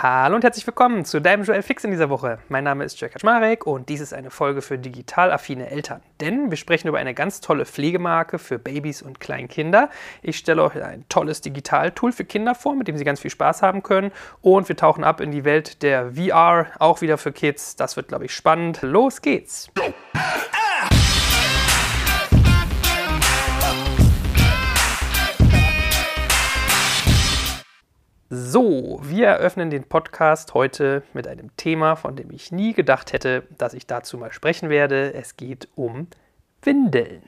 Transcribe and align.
Hallo 0.00 0.36
und 0.36 0.44
herzlich 0.44 0.64
willkommen 0.64 1.04
zu 1.04 1.20
deinem 1.20 1.42
Joel 1.42 1.60
Fix 1.60 1.82
in 1.82 1.90
dieser 1.90 2.08
Woche. 2.08 2.38
Mein 2.48 2.62
Name 2.62 2.84
ist 2.84 3.00
Jörg 3.00 3.12
Kaczmarek 3.12 3.66
und 3.66 3.88
dies 3.88 4.00
ist 4.00 4.14
eine 4.14 4.30
Folge 4.30 4.62
für 4.62 4.78
digital 4.78 5.32
affine 5.32 5.70
Eltern. 5.70 6.02
Denn 6.20 6.50
wir 6.50 6.56
sprechen 6.56 6.86
über 6.86 6.98
eine 6.98 7.14
ganz 7.14 7.40
tolle 7.40 7.66
Pflegemarke 7.66 8.38
für 8.38 8.60
Babys 8.60 9.02
und 9.02 9.18
Kleinkinder. 9.18 9.90
Ich 10.22 10.38
stelle 10.38 10.62
euch 10.62 10.80
ein 10.80 11.04
tolles 11.08 11.40
Digital-Tool 11.40 12.12
für 12.12 12.24
Kinder 12.24 12.54
vor, 12.54 12.76
mit 12.76 12.86
dem 12.86 12.96
sie 12.96 13.02
ganz 13.02 13.18
viel 13.18 13.32
Spaß 13.32 13.62
haben 13.62 13.82
können. 13.82 14.12
Und 14.40 14.68
wir 14.68 14.76
tauchen 14.76 15.02
ab 15.02 15.20
in 15.20 15.32
die 15.32 15.42
Welt 15.44 15.82
der 15.82 16.12
VR, 16.12 16.68
auch 16.78 17.00
wieder 17.00 17.18
für 17.18 17.32
Kids. 17.32 17.74
Das 17.74 17.96
wird, 17.96 18.06
glaube 18.06 18.26
ich, 18.26 18.32
spannend. 18.32 18.78
Los 18.82 19.20
geht's! 19.20 19.68
Go. 19.74 19.82
So, 28.30 29.00
wir 29.02 29.26
eröffnen 29.26 29.70
den 29.70 29.84
Podcast 29.84 30.52
heute 30.52 31.02
mit 31.14 31.26
einem 31.26 31.56
Thema, 31.56 31.96
von 31.96 32.14
dem 32.14 32.30
ich 32.30 32.52
nie 32.52 32.74
gedacht 32.74 33.14
hätte, 33.14 33.44
dass 33.56 33.72
ich 33.72 33.86
dazu 33.86 34.18
mal 34.18 34.32
sprechen 34.34 34.68
werde. 34.68 35.14
Es 35.14 35.38
geht 35.38 35.66
um 35.76 36.08
Windeln. 36.60 37.22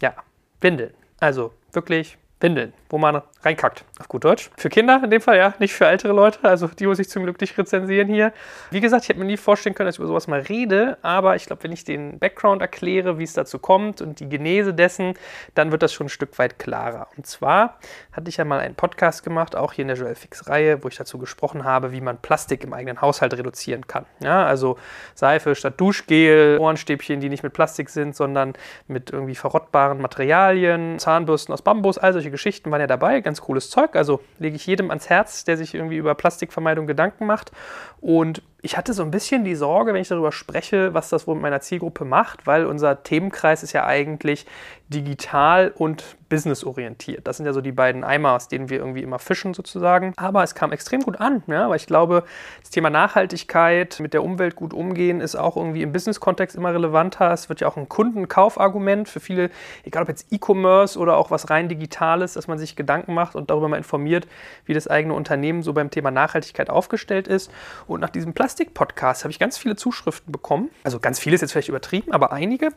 Ja, 0.00 0.14
Windeln. 0.62 0.94
Also 1.20 1.52
wirklich 1.72 2.16
Windeln, 2.42 2.72
wo 2.88 2.98
man 2.98 3.22
reinkackt, 3.42 3.84
auf 3.98 4.08
gut 4.08 4.24
Deutsch. 4.24 4.50
Für 4.56 4.68
Kinder 4.68 5.00
in 5.02 5.10
dem 5.10 5.20
Fall, 5.20 5.36
ja, 5.36 5.54
nicht 5.58 5.72
für 5.72 5.86
ältere 5.86 6.12
Leute, 6.12 6.40
also 6.42 6.66
die 6.66 6.86
muss 6.86 6.98
ich 6.98 7.08
zum 7.08 7.22
Glück 7.22 7.40
nicht 7.40 7.56
rezensieren 7.56 8.08
hier. 8.08 8.32
Wie 8.70 8.80
gesagt, 8.80 9.04
ich 9.04 9.08
hätte 9.08 9.18
mir 9.18 9.24
nie 9.24 9.36
vorstellen 9.36 9.74
können, 9.74 9.86
dass 9.86 9.96
ich 9.96 10.00
über 10.00 10.08
sowas 10.08 10.26
mal 10.26 10.40
rede, 10.40 10.98
aber 11.02 11.36
ich 11.36 11.46
glaube, 11.46 11.62
wenn 11.64 11.72
ich 11.72 11.84
den 11.84 12.18
Background 12.18 12.60
erkläre, 12.60 13.18
wie 13.18 13.24
es 13.24 13.32
dazu 13.32 13.58
kommt 13.58 14.00
und 14.00 14.20
die 14.20 14.28
Genese 14.28 14.74
dessen, 14.74 15.14
dann 15.54 15.72
wird 15.72 15.82
das 15.82 15.92
schon 15.92 16.06
ein 16.06 16.10
Stück 16.10 16.38
weit 16.38 16.58
klarer. 16.58 17.08
Und 17.16 17.26
zwar 17.26 17.78
hatte 18.12 18.28
ich 18.28 18.36
ja 18.36 18.44
mal 18.44 18.60
einen 18.60 18.74
Podcast 18.74 19.22
gemacht, 19.22 19.54
auch 19.56 19.72
hier 19.72 19.82
in 19.82 19.88
der 19.88 19.96
Joel 19.96 20.14
Fix-Reihe, 20.14 20.82
wo 20.82 20.88
ich 20.88 20.96
dazu 20.96 21.18
gesprochen 21.18 21.64
habe, 21.64 21.92
wie 21.92 22.00
man 22.00 22.18
Plastik 22.18 22.64
im 22.64 22.72
eigenen 22.72 23.00
Haushalt 23.00 23.34
reduzieren 23.34 23.86
kann. 23.86 24.06
Ja, 24.20 24.44
also 24.44 24.76
Seife 25.14 25.54
statt 25.54 25.74
Duschgel, 25.80 26.58
Ohrenstäbchen, 26.58 27.20
die 27.20 27.28
nicht 27.28 27.42
mit 27.42 27.52
Plastik 27.52 27.88
sind, 27.88 28.16
sondern 28.16 28.54
mit 28.88 29.10
irgendwie 29.10 29.34
verrottbaren 29.34 30.00
Materialien, 30.00 30.98
Zahnbürsten 30.98 31.52
aus 31.52 31.62
Bambus, 31.62 31.98
all 31.98 32.12
solche 32.12 32.31
Geschichten 32.32 32.70
waren 32.72 32.80
ja 32.80 32.88
dabei, 32.88 33.20
ganz 33.20 33.40
cooles 33.40 33.70
Zeug. 33.70 33.94
Also 33.94 34.20
lege 34.40 34.56
ich 34.56 34.66
jedem 34.66 34.90
ans 34.90 35.08
Herz, 35.08 35.44
der 35.44 35.56
sich 35.56 35.74
irgendwie 35.74 35.96
über 35.96 36.16
Plastikvermeidung 36.16 36.88
Gedanken 36.88 37.26
macht. 37.26 37.52
Und 38.00 38.42
ich 38.64 38.76
hatte 38.76 38.92
so 38.92 39.02
ein 39.02 39.10
bisschen 39.10 39.44
die 39.44 39.56
Sorge, 39.56 39.92
wenn 39.92 40.00
ich 40.00 40.08
darüber 40.08 40.30
spreche, 40.30 40.94
was 40.94 41.08
das 41.08 41.26
wohl 41.26 41.34
mit 41.34 41.42
meiner 41.42 41.60
Zielgruppe 41.60 42.04
macht, 42.04 42.46
weil 42.46 42.64
unser 42.64 43.02
Themenkreis 43.02 43.64
ist 43.64 43.72
ja 43.72 43.84
eigentlich 43.86 44.46
digital 44.92 45.72
und 45.74 46.16
businessorientiert. 46.28 47.26
Das 47.26 47.36
sind 47.36 47.44
ja 47.44 47.52
so 47.52 47.60
die 47.60 47.72
beiden 47.72 48.04
Eimer, 48.04 48.32
aus 48.32 48.48
denen 48.48 48.70
wir 48.70 48.78
irgendwie 48.78 49.02
immer 49.02 49.18
fischen 49.18 49.52
sozusagen. 49.52 50.14
Aber 50.16 50.42
es 50.42 50.54
kam 50.54 50.72
extrem 50.72 51.02
gut 51.02 51.20
an, 51.20 51.42
ja, 51.46 51.68
weil 51.68 51.76
ich 51.76 51.86
glaube, 51.86 52.24
das 52.60 52.70
Thema 52.70 52.88
Nachhaltigkeit, 52.88 54.00
mit 54.00 54.14
der 54.14 54.22
Umwelt 54.22 54.56
gut 54.56 54.72
umgehen, 54.72 55.20
ist 55.20 55.36
auch 55.36 55.56
irgendwie 55.56 55.82
im 55.82 55.92
Business-Kontext 55.92 56.56
immer 56.56 56.72
relevanter. 56.72 57.32
Es 57.32 57.48
wird 57.48 57.60
ja 57.60 57.68
auch 57.68 57.76
ein 57.76 57.88
Kundenkaufargument 57.88 59.10
für 59.10 59.20
viele, 59.20 59.50
egal 59.84 60.04
ob 60.04 60.08
jetzt 60.08 60.32
E-Commerce 60.32 60.98
oder 60.98 61.18
auch 61.18 61.30
was 61.30 61.50
rein 61.50 61.68
Digitales, 61.68 62.34
dass 62.34 62.48
man 62.48 62.58
sich 62.58 62.76
Gedanken 62.76 63.12
macht 63.12 63.34
und 63.34 63.50
darüber 63.50 63.68
mal 63.68 63.76
informiert, 63.76 64.26
wie 64.64 64.72
das 64.72 64.88
eigene 64.88 65.12
Unternehmen 65.12 65.62
so 65.62 65.74
beim 65.74 65.90
Thema 65.90 66.10
Nachhaltigkeit 66.10 66.70
aufgestellt 66.70 67.28
ist. 67.28 67.50
Und 67.86 68.00
nach 68.00 68.10
diesem 68.10 68.32
Plastik 68.32 68.51
Plastik-Podcast 68.52 69.24
habe 69.24 69.32
ich 69.32 69.38
ganz 69.38 69.56
viele 69.56 69.76
Zuschriften 69.76 70.30
bekommen. 70.30 70.70
Also 70.84 71.00
ganz 71.00 71.18
viele 71.18 71.34
ist 71.34 71.40
jetzt 71.40 71.52
vielleicht 71.52 71.70
übertrieben, 71.70 72.12
aber 72.12 72.32
einige. 72.32 72.68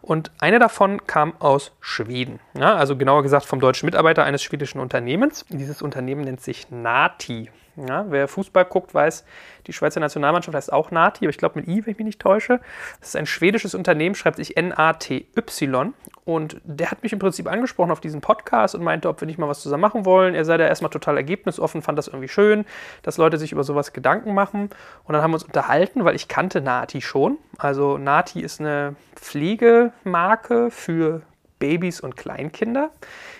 Und 0.00 0.30
eine 0.38 0.60
davon 0.60 1.04
kam 1.08 1.34
aus 1.40 1.72
Schweden. 1.80 2.38
Ja, 2.56 2.76
also 2.76 2.96
genauer 2.96 3.24
gesagt 3.24 3.44
vom 3.44 3.58
deutschen 3.58 3.86
Mitarbeiter 3.86 4.22
eines 4.22 4.44
schwedischen 4.44 4.78
Unternehmens. 4.78 5.44
Dieses 5.48 5.82
Unternehmen 5.82 6.20
nennt 6.22 6.40
sich 6.40 6.70
Nati. 6.70 7.50
Ja, 7.76 8.06
wer 8.08 8.28
Fußball 8.28 8.64
guckt, 8.66 8.94
weiß, 8.94 9.24
die 9.66 9.72
Schweizer 9.72 9.98
Nationalmannschaft 9.98 10.54
heißt 10.54 10.72
auch 10.72 10.90
Nati, 10.90 11.24
aber 11.24 11.30
ich 11.30 11.38
glaube 11.38 11.58
mit 11.58 11.68
I, 11.68 11.84
wenn 11.84 11.92
ich 11.92 11.98
mich 11.98 12.04
nicht 12.04 12.20
täusche. 12.20 12.60
Das 13.00 13.08
ist 13.08 13.16
ein 13.16 13.26
schwedisches 13.26 13.74
Unternehmen, 13.74 14.14
schreibt 14.14 14.36
sich 14.36 14.56
N-A-T-Y. 14.56 15.94
Und 16.24 16.60
der 16.64 16.90
hat 16.90 17.02
mich 17.02 17.12
im 17.12 17.18
Prinzip 17.18 17.50
angesprochen 17.50 17.90
auf 17.90 18.00
diesen 18.00 18.20
Podcast 18.20 18.74
und 18.74 18.82
meinte, 18.82 19.08
ob 19.08 19.20
wir 19.20 19.26
nicht 19.26 19.38
mal 19.38 19.48
was 19.48 19.60
zusammen 19.60 19.80
machen 19.80 20.04
wollen. 20.04 20.34
Er 20.34 20.44
sei 20.44 20.56
da 20.56 20.66
erstmal 20.66 20.90
total 20.90 21.16
ergebnisoffen, 21.16 21.82
fand 21.82 21.98
das 21.98 22.08
irgendwie 22.08 22.28
schön, 22.28 22.64
dass 23.02 23.18
Leute 23.18 23.38
sich 23.38 23.52
über 23.52 23.64
sowas 23.64 23.92
Gedanken 23.92 24.34
machen. 24.34 24.70
Und 25.04 25.12
dann 25.12 25.22
haben 25.22 25.32
wir 25.32 25.36
uns 25.36 25.44
unterhalten, 25.44 26.04
weil 26.04 26.14
ich 26.14 26.28
kannte 26.28 26.60
Nati 26.60 27.00
schon. 27.00 27.38
Also 27.58 27.98
Nati 27.98 28.40
ist 28.40 28.60
eine 28.60 28.94
Pflegemarke 29.16 30.70
für 30.70 31.22
Babys 31.58 32.00
und 32.00 32.16
Kleinkinder. 32.16 32.90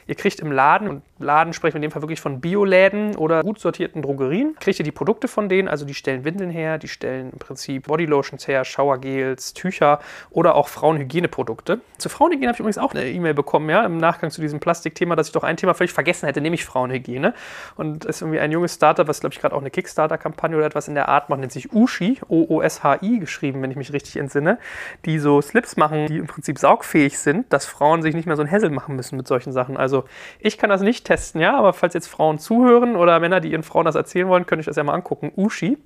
Ihr 0.06 0.14
kriegt 0.14 0.40
im 0.40 0.52
Laden, 0.52 0.88
und 0.88 1.02
Laden 1.18 1.52
sprechen 1.52 1.74
wir 1.74 1.76
in 1.76 1.82
dem 1.82 1.90
Fall 1.90 2.02
wirklich 2.02 2.20
von 2.20 2.40
Bioläden 2.40 3.16
oder 3.16 3.42
gut 3.42 3.58
sortierten 3.58 4.02
Drogerien, 4.02 4.56
kriegt 4.60 4.78
ihr 4.78 4.84
die 4.84 4.92
Produkte 4.92 5.28
von 5.28 5.48
denen, 5.48 5.68
also 5.68 5.84
die 5.84 5.94
stellen 5.94 6.24
Windeln 6.24 6.50
her, 6.50 6.78
die 6.78 6.88
stellen 6.88 7.30
im 7.32 7.38
Prinzip 7.38 7.86
Bodylotions 7.86 8.46
her, 8.46 8.64
Showergels, 8.64 9.54
Tücher 9.54 10.00
oder 10.30 10.54
auch 10.56 10.68
Frauenhygieneprodukte. 10.68 11.80
Zu 11.98 12.08
Frauenhygiene 12.08 12.48
habe 12.48 12.56
ich 12.56 12.60
übrigens 12.60 12.78
auch 12.78 12.92
eine 12.92 13.08
E-Mail 13.08 13.34
bekommen, 13.34 13.70
ja, 13.70 13.84
im 13.84 13.96
Nachgang 13.96 14.30
zu 14.30 14.40
diesem 14.40 14.60
Plastikthema, 14.60 15.16
dass 15.16 15.28
ich 15.28 15.32
doch 15.32 15.44
ein 15.44 15.56
Thema 15.56 15.74
völlig 15.74 15.92
vergessen 15.92 16.26
hätte, 16.26 16.40
nämlich 16.40 16.64
Frauenhygiene. 16.64 17.32
Und 17.76 18.04
es 18.04 18.16
ist 18.16 18.22
irgendwie 18.22 18.40
ein 18.40 18.52
junges 18.52 18.74
Startup, 18.74 19.08
was 19.08 19.20
glaube 19.20 19.32
ich 19.32 19.40
gerade 19.40 19.54
auch 19.54 19.60
eine 19.60 19.70
Kickstarter-Kampagne 19.70 20.56
oder 20.56 20.66
etwas 20.66 20.88
in 20.88 20.94
der 20.94 21.08
Art 21.08 21.30
macht, 21.30 21.40
nennt 21.40 21.52
sich 21.52 21.72
Ushi, 21.72 22.20
O-O-S-H-I 22.28 23.18
geschrieben, 23.20 23.62
wenn 23.62 23.70
ich 23.70 23.76
mich 23.76 23.92
richtig 23.92 24.16
entsinne, 24.16 24.58
die 25.06 25.18
so 25.18 25.40
Slips 25.40 25.76
machen, 25.76 26.06
die 26.06 26.18
im 26.18 26.26
Prinzip 26.26 26.58
saugfähig 26.58 27.18
sind, 27.18 27.52
dass 27.52 27.66
Frauen 27.66 28.02
sich 28.02 28.14
nicht 28.14 28.26
mehr 28.26 28.36
so 28.36 28.42
ein 28.42 28.48
Hässel 28.48 28.70
machen 28.70 28.96
müssen 28.96 29.16
mit 29.16 29.26
solchen 29.26 29.52
Sachen. 29.52 29.76
Also 29.76 29.94
also 29.94 30.08
ich 30.40 30.58
kann 30.58 30.70
das 30.70 30.80
nicht 30.80 31.03
testen, 31.04 31.40
ja, 31.40 31.56
aber 31.56 31.72
falls 31.72 31.94
jetzt 31.94 32.08
Frauen 32.08 32.38
zuhören 32.38 32.96
oder 32.96 33.20
Männer, 33.20 33.40
die 33.40 33.52
ihren 33.52 33.62
Frauen 33.62 33.84
das 33.84 33.94
erzählen 33.94 34.28
wollen, 34.28 34.46
könnte 34.46 34.60
ich 34.60 34.66
das 34.66 34.76
ja 34.76 34.84
mal 34.84 34.94
angucken. 34.94 35.32
Ushi. 35.36 35.78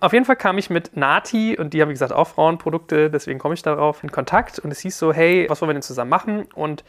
Auf 0.00 0.12
jeden 0.12 0.24
Fall 0.24 0.36
kam 0.36 0.58
ich 0.58 0.70
mit 0.70 0.96
Nati 0.96 1.58
und 1.58 1.74
die 1.74 1.82
haben, 1.82 1.88
wie 1.88 1.94
gesagt, 1.94 2.12
auch 2.12 2.28
Frauenprodukte, 2.28 3.10
deswegen 3.10 3.38
komme 3.38 3.54
ich 3.54 3.62
darauf 3.62 4.02
in 4.02 4.10
Kontakt 4.10 4.58
und 4.58 4.70
es 4.70 4.80
hieß 4.80 4.98
so, 4.98 5.12
hey, 5.12 5.46
was 5.48 5.60
wollen 5.60 5.70
wir 5.70 5.74
denn 5.74 5.82
zusammen 5.82 6.10
machen? 6.10 6.46
Und 6.54 6.84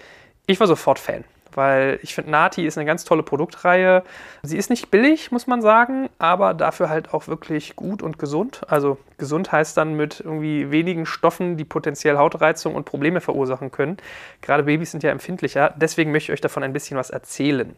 ich 0.48 0.60
war 0.60 0.68
sofort 0.68 1.00
Fan 1.00 1.24
weil 1.54 2.00
ich 2.02 2.16
finde, 2.16 2.32
Nati 2.32 2.66
ist 2.66 2.78
eine 2.78 2.86
ganz 2.86 3.04
tolle 3.04 3.24
Produktreihe. 3.24 4.04
Sie 4.44 4.58
ist 4.58 4.70
nicht 4.70 4.92
billig, 4.92 5.32
muss 5.32 5.48
man 5.48 5.62
sagen, 5.62 6.10
aber 6.20 6.54
dafür 6.54 6.90
halt 6.90 7.14
auch 7.14 7.28
wirklich 7.28 7.76
gut 7.76 8.02
und 8.02 8.20
gesund. 8.20 8.62
Also 8.68 8.98
gesund 9.18 9.52
heißt 9.52 9.78
dann 9.78 9.96
mit 9.96 10.20
irgendwie 10.20 10.72
wenigen 10.72 11.06
Stoffen, 11.06 11.58
die 11.58 11.66
potenziell 11.66 12.18
Hautreizung 12.18 12.76
und 12.76 12.86
Probleme 12.86 13.22
verursachen 13.22 13.72
können. 13.72 13.98
Gerade 14.42 14.64
Babys 14.64 14.92
sind 14.92 15.04
ja 15.04 15.12
empfindlicher, 15.12 15.74
deswegen 15.76 16.12
möchte 16.12 16.32
ich 16.32 16.38
euch 16.38 16.42
davon 16.42 16.64
ein 16.64 16.74
bisschen 16.74 16.98
was 16.98 17.10
erzählen. 17.10 17.76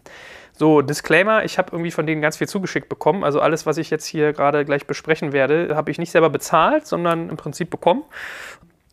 So, 0.55 0.81
Disclaimer, 0.81 1.43
ich 1.43 1.57
habe 1.57 1.69
irgendwie 1.71 1.89
von 1.89 2.05
denen 2.05 2.21
ganz 2.21 2.37
viel 2.37 2.47
zugeschickt 2.47 2.87
bekommen. 2.87 3.23
Also 3.23 3.39
alles, 3.39 3.65
was 3.65 3.77
ich 3.77 3.89
jetzt 3.89 4.05
hier 4.05 4.33
gerade 4.33 4.65
gleich 4.65 4.85
besprechen 4.85 5.33
werde, 5.33 5.75
habe 5.75 5.89
ich 5.89 5.97
nicht 5.97 6.11
selber 6.11 6.29
bezahlt, 6.29 6.85
sondern 6.85 7.29
im 7.29 7.37
Prinzip 7.37 7.71
bekommen 7.71 8.03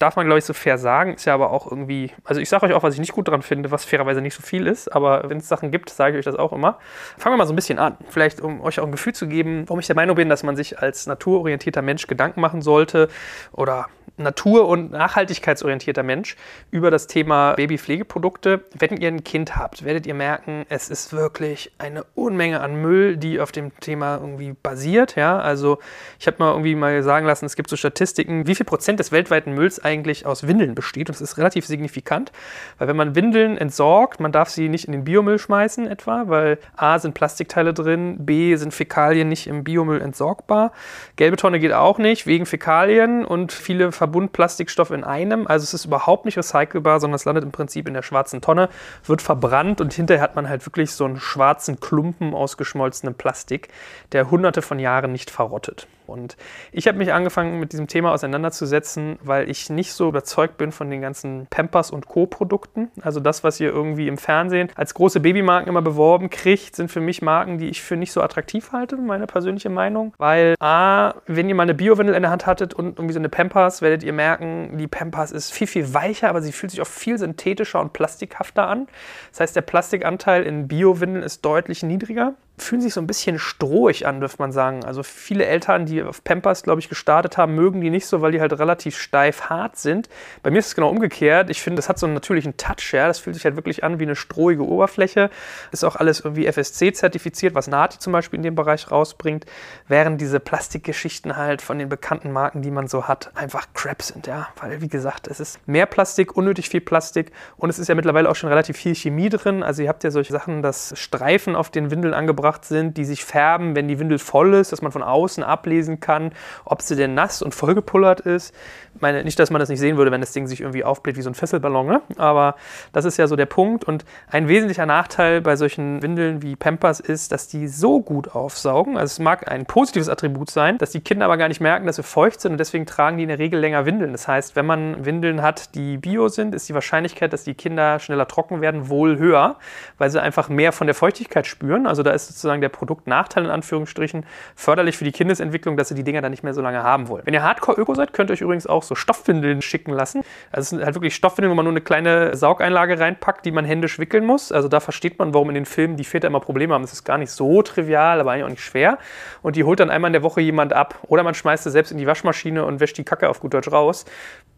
darf 0.00 0.16
man, 0.16 0.27
glaube 0.27 0.38
ich, 0.38 0.44
so 0.44 0.55
fair 0.55 0.78
sagen. 0.78 1.15
Ist 1.15 1.27
ja 1.27 1.34
aber 1.34 1.50
auch 1.50 1.71
irgendwie, 1.71 2.11
also 2.25 2.41
ich 2.41 2.49
sage 2.49 2.66
euch 2.66 2.72
auch, 2.72 2.83
was 2.83 2.94
ich 2.94 3.00
nicht 3.00 3.12
gut 3.12 3.28
dran 3.28 3.43
finde, 3.43 3.71
was 3.71 3.84
fairerweise 3.84 4.21
nicht 4.21 4.34
so 4.34 4.43
viel 4.43 4.66
ist, 4.66 4.88
aber 4.88 5.28
wenn 5.28 5.38
es 5.38 5.49
Sachen 5.49 5.71
gibt, 5.71 5.91
sage 5.91 6.15
ich 6.15 6.19
euch 6.19 6.25
das 6.25 6.37
auch 6.37 6.53
immer. 6.53 6.78
Fangen 7.19 7.34
wir 7.34 7.38
mal 7.38 7.47
so 7.47 7.53
ein 7.53 7.56
bisschen 7.56 7.78
an. 7.78 7.97
Vielleicht, 8.09 8.41
um 8.41 8.61
euch 8.62 8.81
auch 8.81 8.84
ein 8.84 8.93
Gefühl 8.93 9.12
zu 9.12 9.28
geben, 9.28 9.65
warum 9.69 9.78
ich 9.78 9.87
der 9.87 9.97
Meinung 9.97 10.16
bin, 10.16 10.28
dass 10.28 10.43
man 10.43 10.56
sich 10.56 10.78
als 10.78 11.06
naturorientierter 11.06 11.83
Mensch 11.83 12.06
Gedanken 12.06 12.41
machen 12.41 12.62
sollte 12.62 13.09
oder 13.53 13.87
natur- 14.16 14.69
und 14.69 14.93
nachhaltigkeitsorientierter 14.93 16.03
Mensch 16.03 16.37
über 16.71 16.91
das 16.91 17.06
Thema 17.06 17.55
Babypflegeprodukte. 17.55 18.65
Wenn 18.78 18.97
ihr 18.97 19.09
ein 19.09 19.25
Kind 19.25 19.56
habt, 19.56 19.84
werdet 19.84 20.06
ihr 20.06 20.15
merken, 20.15 20.65
es 20.69 20.88
ist 20.88 21.12
wirklich 21.12 21.72
eine 21.78 22.05
Unmenge 22.15 22.61
an 22.61 22.81
Müll, 22.81 23.17
die 23.17 23.41
auf 23.41 23.53
dem 23.53 23.78
Thema 23.81 24.17
irgendwie 24.17 24.53
basiert. 24.53 25.17
Ja, 25.17 25.38
also 25.38 25.78
ich 26.19 26.27
habe 26.27 26.37
mal 26.38 26.50
irgendwie 26.50 26.75
mal 26.75 27.03
sagen 27.03 27.27
lassen, 27.27 27.47
es 27.47 27.56
gibt 27.56 27.71
so 27.71 27.77
Statistiken, 27.77 28.47
wie 28.47 28.55
viel 28.55 28.67
Prozent 28.67 29.00
des 29.00 29.12
weltweiten 29.12 29.55
Mülls 29.55 29.78
eigentlich 29.91 30.27
aus 30.27 30.47
Windeln 30.47 30.75
besteht. 30.75 31.09
Und 31.09 31.17
das 31.17 31.23
ist 31.23 31.39
relativ 31.39 31.67
signifikant, 31.67 32.31
weil 32.78 32.89
wenn 32.89 32.97
man 32.97 33.15
Windeln 33.15 33.56
entsorgt, 33.56 34.21
man 34.21 34.33
darf 34.33 34.51
sie 34.51 34.69
nicht 34.69 34.84
in 34.84 34.93
den 34.93 35.05
Biomüll 35.05 35.39
schmeißen 35.39 35.87
etwa, 35.87 36.25
weil 36.27 36.59
A 36.77 36.99
sind 36.99 37.15
Plastikteile 37.15 37.73
drin, 37.73 38.27
B 38.27 38.56
sind 38.56 38.75
Fäkalien 38.75 39.29
nicht 39.29 39.47
im 39.47 39.65
Biomüll 39.65 40.00
entsorgbar. 40.03 40.73
Gelbe 41.17 41.37
Tonne 41.37 41.59
geht 41.59 41.73
auch 41.73 41.99
nicht 41.99 42.26
wegen 42.26 42.44
Fäkalien 42.44 43.25
und 43.25 43.53
viele 43.53 43.93
Ver 43.93 44.11
Verbundplastikstoff 44.11 44.91
in 44.91 45.05
einem. 45.05 45.47
Also 45.47 45.62
es 45.62 45.75
ist 45.75 45.85
überhaupt 45.85 46.25
nicht 46.25 46.37
recycelbar, 46.37 46.99
sondern 46.99 47.14
es 47.14 47.25
landet 47.25 47.44
im 47.44 47.53
Prinzip 47.53 47.87
in 47.87 47.94
der 47.94 48.03
schwarzen 48.03 48.41
Tonne, 48.41 48.69
wird 49.05 49.23
verbrannt 49.23 49.81
und 49.81 49.93
hinterher 49.93 50.23
hat 50.23 50.35
man 50.35 50.49
halt 50.49 50.67
wirklich 50.67 50.93
so 50.93 51.05
einen 51.05 51.20
schwarzen 51.20 51.79
Klumpen 51.79 52.35
aus 52.35 52.56
geschmolzenem 52.56 53.14
Plastik, 53.14 53.69
der 54.12 54.31
hunderte 54.31 54.62
von 54.62 54.81
Jahren 54.81 55.12
nicht 55.12 55.31
verrottet. 55.31 55.87
Und 56.11 56.37
ich 56.73 56.89
habe 56.89 56.99
mich 56.99 57.12
angefangen, 57.12 57.61
mit 57.61 57.73
diesem 57.73 57.87
Thema 57.87 58.12
auseinanderzusetzen, 58.12 59.19
weil 59.23 59.49
ich 59.49 59.71
nicht 59.71 59.93
so 59.93 60.09
überzeugt 60.09 60.59
bin 60.59 60.73
von 60.73 60.91
den 60.91 61.01
ganzen 61.01 61.47
Pampers 61.49 61.91
und 61.91 62.07
Co-Produkten. 62.07 62.91
Also 63.01 63.21
das, 63.21 63.45
was 63.45 63.61
ihr 63.61 63.71
irgendwie 63.71 64.09
im 64.09 64.19
Fernsehen 64.19 64.69
als 64.75 64.95
große 64.95 65.21
Babymarken 65.21 65.69
immer 65.69 65.83
beworben 65.83 66.31
kriegt, 66.31 66.77
sind 66.77 66.91
für 66.91 67.01
mich 67.01 67.23
Marken, 67.23 67.59
die 67.59 67.69
ich 67.69 67.83
für 67.83 67.97
nicht 67.97 68.12
so 68.12 68.21
attraktiv 68.23 68.73
halte, 68.73 68.97
meine 68.97 69.27
persönliche 69.27 69.71
Meinung. 69.71 70.12
Weil 70.19 70.55
A, 70.61 71.15
wenn 71.27 71.49
ihr 71.49 71.55
mal 71.55 71.62
eine 71.62 71.75
Biowindel 71.75 72.15
in 72.15 72.23
der 72.23 72.31
Hand 72.31 72.47
hattet 72.47 72.75
und 72.75 72.99
irgendwie 72.99 73.15
so 73.15 73.21
eine 73.21 73.29
Pampers, 73.29 73.83
werdet 73.83 74.03
ihr 74.03 74.12
merken, 74.12 74.77
die 74.79 74.89
Pampers 74.89 75.33
ist 75.33 75.53
viel, 75.53 75.67
viel 75.67 75.95
weicher, 75.95 76.29
aber 76.29 76.43
sie 76.43 76.53
fühlt 76.53 76.71
sich 76.71 76.81
auch 76.81 76.87
viel 76.87 77.19
synthetischer 77.19 77.81
und 77.81 77.93
plastikhafter 77.93 78.67
an. 78.67 78.89
Das 79.31 79.41
heißt, 79.41 79.57
der 79.57 79.62
Plastikanteil 79.62 80.43
in 80.43 80.69
Biowindeln 80.69 81.23
ist 81.23 81.45
deutlich 81.45 81.83
niedriger. 81.83 82.35
Fühlen 82.62 82.81
sich 82.81 82.95
so 82.95 83.01
ein 83.01 83.07
bisschen 83.07 83.39
strohig 83.39 84.07
an, 84.07 84.21
dürfte 84.21 84.41
man 84.41 84.53
sagen. 84.53 84.85
Also 84.85 85.03
viele 85.03 85.47
Eltern, 85.47 85.87
die 85.87 86.03
auf 86.03 86.23
Pampers, 86.25 86.62
glaube 86.62 86.81
ich, 86.81 86.89
gestartet 86.89 87.37
haben, 87.37 87.55
mögen 87.55 87.81
die 87.81 87.91
nicht 87.91 88.07
so, 88.07 88.23
weil 88.23 88.33
die 88.33 88.41
halt 88.41 88.59
relativ 88.59 88.97
steif 88.99 89.51
hart 89.51 89.77
sind. 89.77 90.09
Bei 90.43 90.51
mir 90.51 90.59
ist 90.59 90.69
es 90.69 90.75
genau 90.75 90.89
umgekehrt. 90.89 91.51
Ich 91.51 91.62
finde, 91.62 91.77
das 91.77 91.89
hat 91.89 91.99
so 91.99 92.07
einen 92.07 92.15
natürlichen 92.15 92.57
Touch, 92.57 92.93
ja. 92.93 93.07
Das 93.07 93.19
fühlt 93.19 93.37
sich 93.37 93.45
halt 93.45 93.57
wirklich 93.57 93.85
an 93.85 93.99
wie 93.99 94.05
eine 94.05 94.17
strohige 94.17 94.67
Oberfläche. 94.67 95.31
Ist 95.73 95.85
auch 95.85 95.97
alles 95.97 96.21
irgendwie 96.21 96.47
FSC-zertifiziert, 96.47 97.55
was 97.55 97.69
Nati 97.69 97.99
zum 97.99 98.12
Beispiel 98.12 98.39
in 98.39 98.43
dem 98.43 98.55
Bereich 98.55 98.91
rausbringt, 98.91 99.47
während 99.89 100.21
diese 100.21 100.41
Plastikgeschichten 100.41 101.37
halt 101.37 101.62
von 101.62 101.79
den 101.79 101.89
bekannten 101.89 102.33
Marken, 102.33 102.62
die 102.62 102.71
man 102.71 102.89
so 102.89 103.09
hat, 103.09 103.31
einfach 103.35 103.69
Crap 103.75 104.03
sind, 104.03 104.27
ja. 104.27 104.49
Weil, 104.61 104.81
wie 104.81 104.89
gesagt, 104.89 105.29
es 105.29 105.41
ist 105.41 105.67
mehr 105.67 105.87
Plastik, 105.87 106.37
unnötig 106.37 106.69
viel 106.69 106.81
Plastik 106.81 107.33
und 107.57 107.71
es 107.71 107.79
ist 107.79 107.89
ja 107.89 107.95
mittlerweile 107.95 108.29
auch 108.29 108.37
schon 108.37 108.49
relativ 108.49 108.77
viel 108.77 108.95
Chemie 108.95 109.29
drin. 109.29 109.62
Also 109.62 109.83
ihr 109.83 109.89
habt 109.89 110.05
ja 110.05 110.11
solche 110.11 110.33
Sachen, 110.33 110.62
dass 110.62 110.93
Streifen 110.99 111.57
auf 111.57 111.71
den 111.71 111.91
Windeln 111.91 112.15
angebracht 112.15 112.50
sind, 112.62 112.97
die 112.97 113.05
sich 113.05 113.25
färben, 113.25 113.75
wenn 113.76 113.88
die 113.88 113.99
Windel 113.99 114.19
voll 114.19 114.55
ist, 114.55 114.73
dass 114.73 114.82
man 114.82 114.93
von 114.93 115.02
außen 115.02 115.43
ablesen 115.43 116.00
kann, 116.00 116.32
ob 116.64 116.82
sie 116.82 116.97
denn 116.97 117.14
nass 117.14 117.43
und 117.43 117.55
vollgepullert 117.55 118.20
ist. 118.20 118.55
Ich 118.94 119.00
meine, 119.00 119.25
nicht, 119.25 119.38
dass 119.38 119.50
man 119.50 119.61
das 119.61 119.69
nicht 119.69 119.79
sehen 119.79 119.97
würde, 119.97 120.11
wenn 120.11 120.20
das 120.20 120.32
Ding 120.32 120.47
sich 120.47 120.61
irgendwie 120.61 120.85
aufbläht 120.85 121.17
wie 121.17 121.23
so 121.23 121.31
ein 121.31 121.35
Fesselballon, 121.35 121.87
ne? 121.87 122.02
aber 122.17 122.56
das 122.93 123.05
ist 123.05 123.17
ja 123.17 123.26
so 123.26 123.37
der 123.37 123.47
Punkt. 123.47 123.85
Und 123.85 124.05
ein 124.29 124.49
wesentlicher 124.49 124.87
Nachteil 124.87 125.41
bei 125.41 125.56
solchen 125.56 126.02
Windeln 126.02 126.43
wie 126.43 126.56
Pampers 126.56 127.00
ist, 127.00 127.32
dass 127.32 127.49
die 127.49 127.69
so 127.69 128.00
gut 128.00 128.35
aufsaugen. 128.35 128.97
Also 128.97 129.12
es 129.12 129.19
mag 129.19 129.50
ein 129.50 129.67
positives 129.67 130.08
Attribut 130.08 130.50
sein, 130.50 130.79
dass 130.79 130.91
die 130.91 131.00
Kinder 131.00 131.26
aber 131.26 131.37
gar 131.37 131.49
nicht 131.49 131.61
merken, 131.61 131.87
dass 131.87 131.97
sie 131.97 132.02
feucht 132.02 132.41
sind 132.41 132.52
und 132.52 132.58
deswegen 132.58 132.87
tragen 132.87 133.17
die 133.17 133.23
in 133.23 133.29
der 133.29 133.38
Regel 133.38 133.61
länger 133.61 133.87
Windeln. 133.87 134.12
Das 134.12 134.26
heißt, 134.26 134.56
wenn 134.56 134.67
man 134.67 135.05
Windeln 135.05 135.43
hat, 135.43 135.75
die 135.75 135.97
bio 135.97 136.29
sind, 136.29 136.55
ist 136.55 136.69
die 136.69 136.75
Wahrscheinlichkeit, 136.75 137.32
dass 137.32 137.44
die 137.44 137.55
Kinder 137.55 137.99
schneller 137.99 138.26
trocken 138.26 138.61
werden, 138.61 138.88
wohl 138.88 139.19
höher, 139.19 139.56
weil 139.99 140.11
sie 140.11 140.20
einfach 140.20 140.49
mehr 140.49 140.73
von 140.73 140.87
der 140.87 140.94
Feuchtigkeit 140.94 141.47
spüren. 141.47 141.87
Also 141.87 142.02
da 142.02 142.11
ist 142.11 142.39
sozusagen 142.40 142.60
der 142.60 142.69
Produktnachteil 142.69 143.44
in 143.44 143.50
Anführungsstrichen 143.50 144.25
förderlich 144.54 144.96
für 144.96 145.04
die 145.04 145.12
Kindesentwicklung, 145.12 145.76
dass 145.76 145.88
sie 145.88 145.94
die 145.94 146.04
Dinger 146.04 146.22
dann 146.22 146.31
nicht 146.31 146.42
mehr 146.42 146.54
so 146.54 146.62
lange 146.62 146.82
haben 146.82 147.08
wollen. 147.08 147.22
Wenn 147.26 147.34
ihr 147.34 147.42
Hardcore-Öko 147.42 147.94
seid, 147.94 148.12
könnt 148.12 148.31
ihr 148.31 148.34
euch 148.34 148.40
übrigens 148.40 148.66
auch 148.66 148.82
so 148.82 148.94
Stoffwindeln 148.94 149.62
schicken 149.62 149.92
lassen. 149.92 150.22
Also 150.50 150.62
es 150.62 150.69
sind 150.70 150.84
halt 150.84 150.94
wirklich 150.94 151.14
Stoffwindeln, 151.14 151.50
wo 151.50 151.54
man 151.54 151.64
nur 151.64 151.72
eine 151.72 151.81
kleine 151.81 152.37
Saugeinlage 152.37 152.98
reinpackt, 152.98 153.44
die 153.44 153.52
man 153.52 153.64
händisch 153.64 153.98
wickeln 153.98 154.25
muss. 154.25 154.52
Also 154.52 154.69
da 154.69 154.81
versteht 154.81 155.19
man, 155.19 155.34
warum 155.34 155.48
in 155.48 155.54
den 155.54 155.66
Filmen 155.66 155.96
die 155.96 156.04
Väter 156.04 156.28
immer 156.28 156.40
Probleme 156.40 156.75
haben. 156.75 156.82
Das 156.82 156.92
ist 156.92 157.04
gar 157.04 157.19
nicht 157.19 157.31
so 157.31 157.62
trivial, 157.62 158.20
aber 158.20 158.32
eigentlich 158.32 158.44
auch 158.44 158.50
nicht 158.50 158.64
schwer. 158.64 158.98
Und 159.42 159.56
die 159.56 159.64
holt 159.64 159.81
dann 159.81 159.90
einmal 159.90 160.08
in 160.08 160.14
der 160.14 160.22
Woche 160.22 160.40
jemand 160.40 160.72
ab. 160.72 160.98
Oder 161.08 161.22
man 161.22 161.34
schmeißt 161.34 161.64
sie 161.64 161.70
selbst 161.70 161.92
in 161.92 161.98
die 161.98 162.06
Waschmaschine 162.06 162.64
und 162.64 162.81
wäscht 162.81 162.96
die 162.98 163.04
Kacke 163.04 163.28
auf 163.28 163.40
gut 163.40 163.54
Deutsch 163.54 163.70
raus 163.70 164.04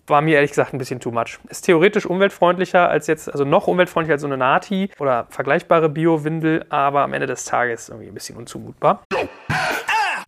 war 0.07 0.21
mir 0.21 0.37
ehrlich 0.37 0.51
gesagt 0.51 0.73
ein 0.73 0.79
bisschen 0.79 1.01
too 1.01 1.11
much. 1.11 1.39
Ist 1.49 1.63
theoretisch 1.63 2.07
umweltfreundlicher 2.07 2.89
als 2.89 3.07
jetzt, 3.07 3.31
also 3.31 3.45
noch 3.45 3.67
umweltfreundlicher 3.67 4.15
als 4.15 4.23
so 4.23 4.27
eine 4.27 4.37
Nati 4.37 4.91
oder 4.99 5.27
vergleichbare 5.31 5.89
Bio-Windel, 5.89 6.67
aber 6.69 7.03
am 7.03 7.13
Ende 7.13 7.27
des 7.27 7.45
Tages 7.45 7.89
irgendwie 7.89 8.09
ein 8.09 8.15
bisschen 8.15 8.37
unzumutbar. 8.37 9.05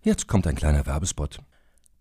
Jetzt 0.03 0.29
kommt 0.29 0.47
ein 0.47 0.55
kleiner 0.55 0.87
Werbespot. 0.87 1.39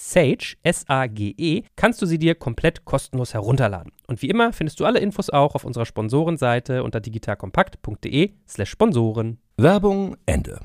Sage, 0.00 0.54
S-A-G-E, 0.62 1.64
kannst 1.74 2.00
du 2.00 2.06
sie 2.06 2.20
dir 2.20 2.36
komplett 2.36 2.84
kostenlos 2.84 3.34
herunterladen. 3.34 3.90
Und 4.06 4.22
wie 4.22 4.30
immer 4.30 4.52
findest 4.52 4.78
du 4.78 4.86
alle 4.86 5.00
Infos 5.00 5.28
auch 5.28 5.56
auf 5.56 5.64
unserer 5.64 5.86
Sponsorenseite 5.86 6.84
unter 6.84 7.00
digitalkompakt.de 7.00 8.30
slash 8.46 8.70
Sponsoren. 8.70 9.38
Werbung 9.56 10.16
Ende. 10.24 10.60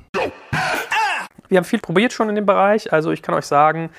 Wir 1.48 1.58
haben 1.58 1.64
viel 1.64 1.80
probiert 1.80 2.12
schon 2.12 2.28
in 2.28 2.36
dem 2.36 2.46
Bereich. 2.46 2.92
Also 2.92 3.10
ich 3.10 3.22
kann 3.22 3.34
euch 3.34 3.46
sagen, 3.46 3.90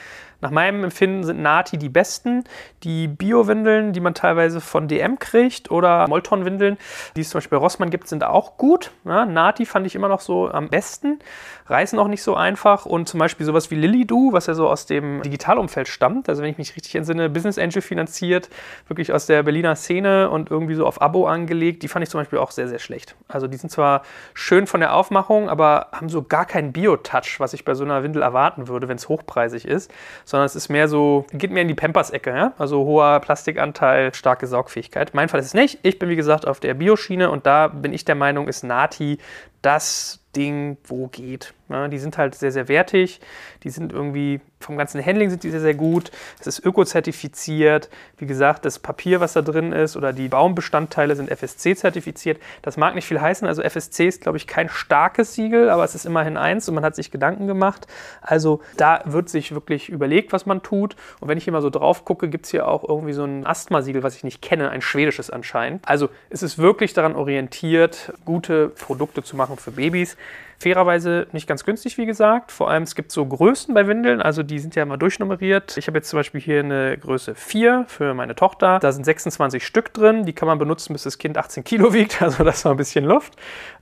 nach 0.46 0.52
meinem 0.52 0.84
Empfinden 0.84 1.24
sind 1.24 1.42
Nati 1.42 1.80
die 1.80 1.90
besten. 1.90 2.44
Die 2.84 3.08
Bio-Windeln, 3.08 3.94
die 3.94 4.00
man 4.00 4.14
teilweise 4.14 4.62
von 4.62 4.88
DM 4.88 5.18
kriegt 5.18 5.72
oder 5.72 6.08
Molton-Windeln, 6.08 6.78
die 7.16 7.22
es 7.22 7.32
zum 7.32 7.40
Beispiel 7.40 7.58
bei 7.58 7.64
Rossmann 7.64 7.90
gibt, 7.90 8.08
sind 8.08 8.24
auch 8.24 8.56
gut. 8.58 8.92
Ja, 9.06 9.26
Nati 9.26 9.66
fand 9.66 9.88
ich 9.88 9.96
immer 9.96 10.08
noch 10.08 10.20
so 10.20 10.52
am 10.52 10.70
besten. 10.70 11.18
Reißen 11.66 11.98
auch 11.98 12.08
nicht 12.08 12.22
so 12.22 12.36
einfach. 12.36 12.86
Und 12.86 13.10
zum 13.10 13.20
Beispiel 13.20 13.44
sowas 13.44 13.72
wie 13.72 13.76
Lilidu, 13.76 14.34
was 14.34 14.46
ja 14.46 14.54
so 14.54 14.70
aus 14.70 14.86
dem 14.86 15.24
Digitalumfeld 15.24 15.88
stammt, 15.88 16.30
also 16.30 16.44
wenn 16.44 16.52
ich 16.52 16.60
mich 16.60 16.76
richtig 16.76 16.94
entsinne, 16.94 17.28
Business 17.28 17.58
Angel 17.58 17.82
finanziert, 17.82 18.52
wirklich 18.88 19.12
aus 19.12 19.26
der 19.26 19.42
Berliner 19.42 19.76
Szene 19.76 20.30
und 20.30 20.52
irgendwie 20.52 20.76
so 20.76 20.86
auf 20.86 21.02
Abo 21.02 21.26
angelegt, 21.26 21.82
die 21.82 21.88
fand 21.88 22.04
ich 22.04 22.12
zum 22.12 22.22
Beispiel 22.22 22.38
auch 22.38 22.52
sehr, 22.52 22.68
sehr 22.68 22.78
schlecht. 22.78 23.16
Also 23.28 23.48
die 23.48 23.58
sind 23.58 23.72
zwar 23.72 24.04
schön 24.36 24.68
von 24.68 24.80
der 24.80 24.94
Aufmachung, 24.94 25.50
aber 25.50 25.88
haben 25.92 26.10
so 26.10 26.22
gar 26.22 26.46
keinen 26.46 26.72
Bio-Touch, 26.72 27.40
was 27.40 27.54
ich 27.54 27.66
bei 27.66 27.74
so 27.74 27.84
einer 27.84 28.04
Windel 28.04 28.22
erwarten 28.22 28.68
würde, 28.68 28.88
wenn 28.88 28.98
es 28.98 29.10
hochpreisig 29.10 29.66
ist 29.66 29.92
sondern 30.36 30.48
es 30.48 30.56
ist 30.58 30.68
mehr 30.68 30.90
so, 30.90 31.26
geht 31.32 31.50
mehr 31.50 31.62
in 31.62 31.70
die 31.70 31.76
Pampers-Ecke, 31.76 32.30
ja? 32.30 32.54
also 32.58 32.84
hoher 32.84 33.22
Plastikanteil, 33.22 34.14
starke 34.14 34.48
Saugfähigkeit. 34.48 35.14
Mein 35.14 35.30
Fall 35.30 35.40
ist 35.40 35.46
es 35.46 35.54
nicht. 35.54 35.80
Ich 35.82 35.98
bin 35.98 36.10
wie 36.10 36.18
gesagt 36.18 36.46
auf 36.46 36.60
der 36.60 36.74
Bioschiene 36.74 37.32
und 37.32 37.46
da 37.46 37.70
bin 37.70 37.94
ich 37.94 38.04
der 38.04 38.16
Meinung, 38.16 38.50
ist 38.50 38.62
Nati 38.62 39.18
das 39.66 40.20
Ding, 40.36 40.78
wo 40.86 41.08
geht. 41.08 41.54
Ja, 41.70 41.88
die 41.88 41.98
sind 41.98 42.18
halt 42.18 42.36
sehr, 42.36 42.52
sehr 42.52 42.68
wertig. 42.68 43.20
Die 43.64 43.70
sind 43.70 43.92
irgendwie 43.92 44.42
vom 44.60 44.78
ganzen 44.78 45.04
Handling 45.04 45.30
sind 45.30 45.44
die 45.44 45.52
sehr, 45.52 45.62
sehr 45.62 45.74
gut. 45.74 46.12
Es 46.40 46.48
ist 46.48 46.66
ökozertifiziert. 46.66 47.90
Wie 48.18 48.26
gesagt, 48.26 48.66
das 48.66 48.80
Papier, 48.80 49.20
was 49.20 49.34
da 49.34 49.42
drin 49.42 49.72
ist 49.72 49.96
oder 49.96 50.12
die 50.14 50.28
Baumbestandteile 50.28 51.16
sind 51.16 51.30
FSC-zertifiziert. 51.30 52.40
Das 52.62 52.78
mag 52.78 52.96
nicht 52.96 53.06
viel 53.06 53.22
heißen. 53.22 53.48
Also 53.48 53.62
FSC 53.62 54.08
ist, 54.08 54.22
glaube 54.22 54.38
ich, 54.38 54.48
kein 54.48 54.70
starkes 54.70 55.34
Siegel, 55.34 55.70
aber 55.70 55.84
es 55.84 55.96
ist 55.96 56.06
immerhin 56.06 56.38
eins 56.38 56.68
und 56.68 56.76
man 56.76 56.84
hat 56.84 56.96
sich 56.96 57.12
Gedanken 57.12 57.48
gemacht. 57.48 57.88
Also 58.22 58.62
da 58.78 59.02
wird 59.06 59.30
sich 59.30 59.54
wirklich 59.54 59.90
überlegt, 59.90 60.34
was 60.34 60.46
man 60.46 60.64
tut. 60.64 60.96
Und 61.20 61.28
wenn 61.28 61.38
ich 61.38 61.44
hier 61.44 61.54
mal 61.54 61.62
so 61.62 61.70
drauf 61.70 62.06
gucke, 62.06 62.30
gibt 62.30 62.46
es 62.46 62.52
hier 62.52 62.68
auch 62.68 62.88
irgendwie 62.88 63.14
so 63.14 63.24
ein 63.24 63.46
Asthma-Siegel, 63.46 64.04
was 64.04 64.16
ich 64.16 64.24
nicht 64.24 64.42
kenne, 64.42 64.70
ein 64.70 64.82
schwedisches 64.82 65.30
anscheinend. 65.30 65.88
Also 65.88 66.10
es 66.30 66.44
ist 66.44 66.58
wirklich 66.58 66.94
daran 66.94 67.16
orientiert, 67.16 68.14
gute 68.26 68.70
Produkte 68.70 69.24
zu 69.24 69.36
machen 69.36 69.55
für 69.60 69.72
Babys. 69.72 70.18
Fairerweise 70.58 71.28
nicht 71.32 71.48
ganz 71.48 71.64
günstig, 71.64 71.98
wie 71.98 72.06
gesagt. 72.06 72.52
Vor 72.52 72.70
allem, 72.70 72.84
es 72.84 72.96
gibt 72.96 73.12
so 73.12 73.26
Größen 73.26 73.74
bei 73.74 73.88
Windeln, 73.88 74.22
also 74.22 74.44
die 74.44 74.60
sind 74.60 74.76
ja 74.76 74.84
immer 74.84 74.98
durchnummeriert. 74.98 75.78
Ich 75.78 75.88
habe 75.88 75.98
jetzt 75.98 76.10
zum 76.10 76.20
Beispiel 76.20 76.42
hier 76.42 76.60
eine 76.60 76.98
Größe 76.98 77.36
4 77.36 77.86
für 77.88 78.14
meine 78.14 78.36
Tochter. 78.36 78.80
Da 78.80 78.92
sind 78.92 79.04
26 79.04 79.66
Stück 79.66 79.94
drin. 79.94 80.26
Die 80.26 80.34
kann 80.34 80.48
man 80.48 80.58
benutzen, 80.58 80.94
bis 80.94 81.04
das 81.04 81.18
Kind 81.18 81.38
18 81.38 81.64
Kilo 81.64 81.94
wiegt. 81.94 82.22
Also 82.26 82.44
das 82.44 82.64
noch 82.64 82.72
ein 82.72 82.78
bisschen 82.78 83.06
Luft. 83.06 83.36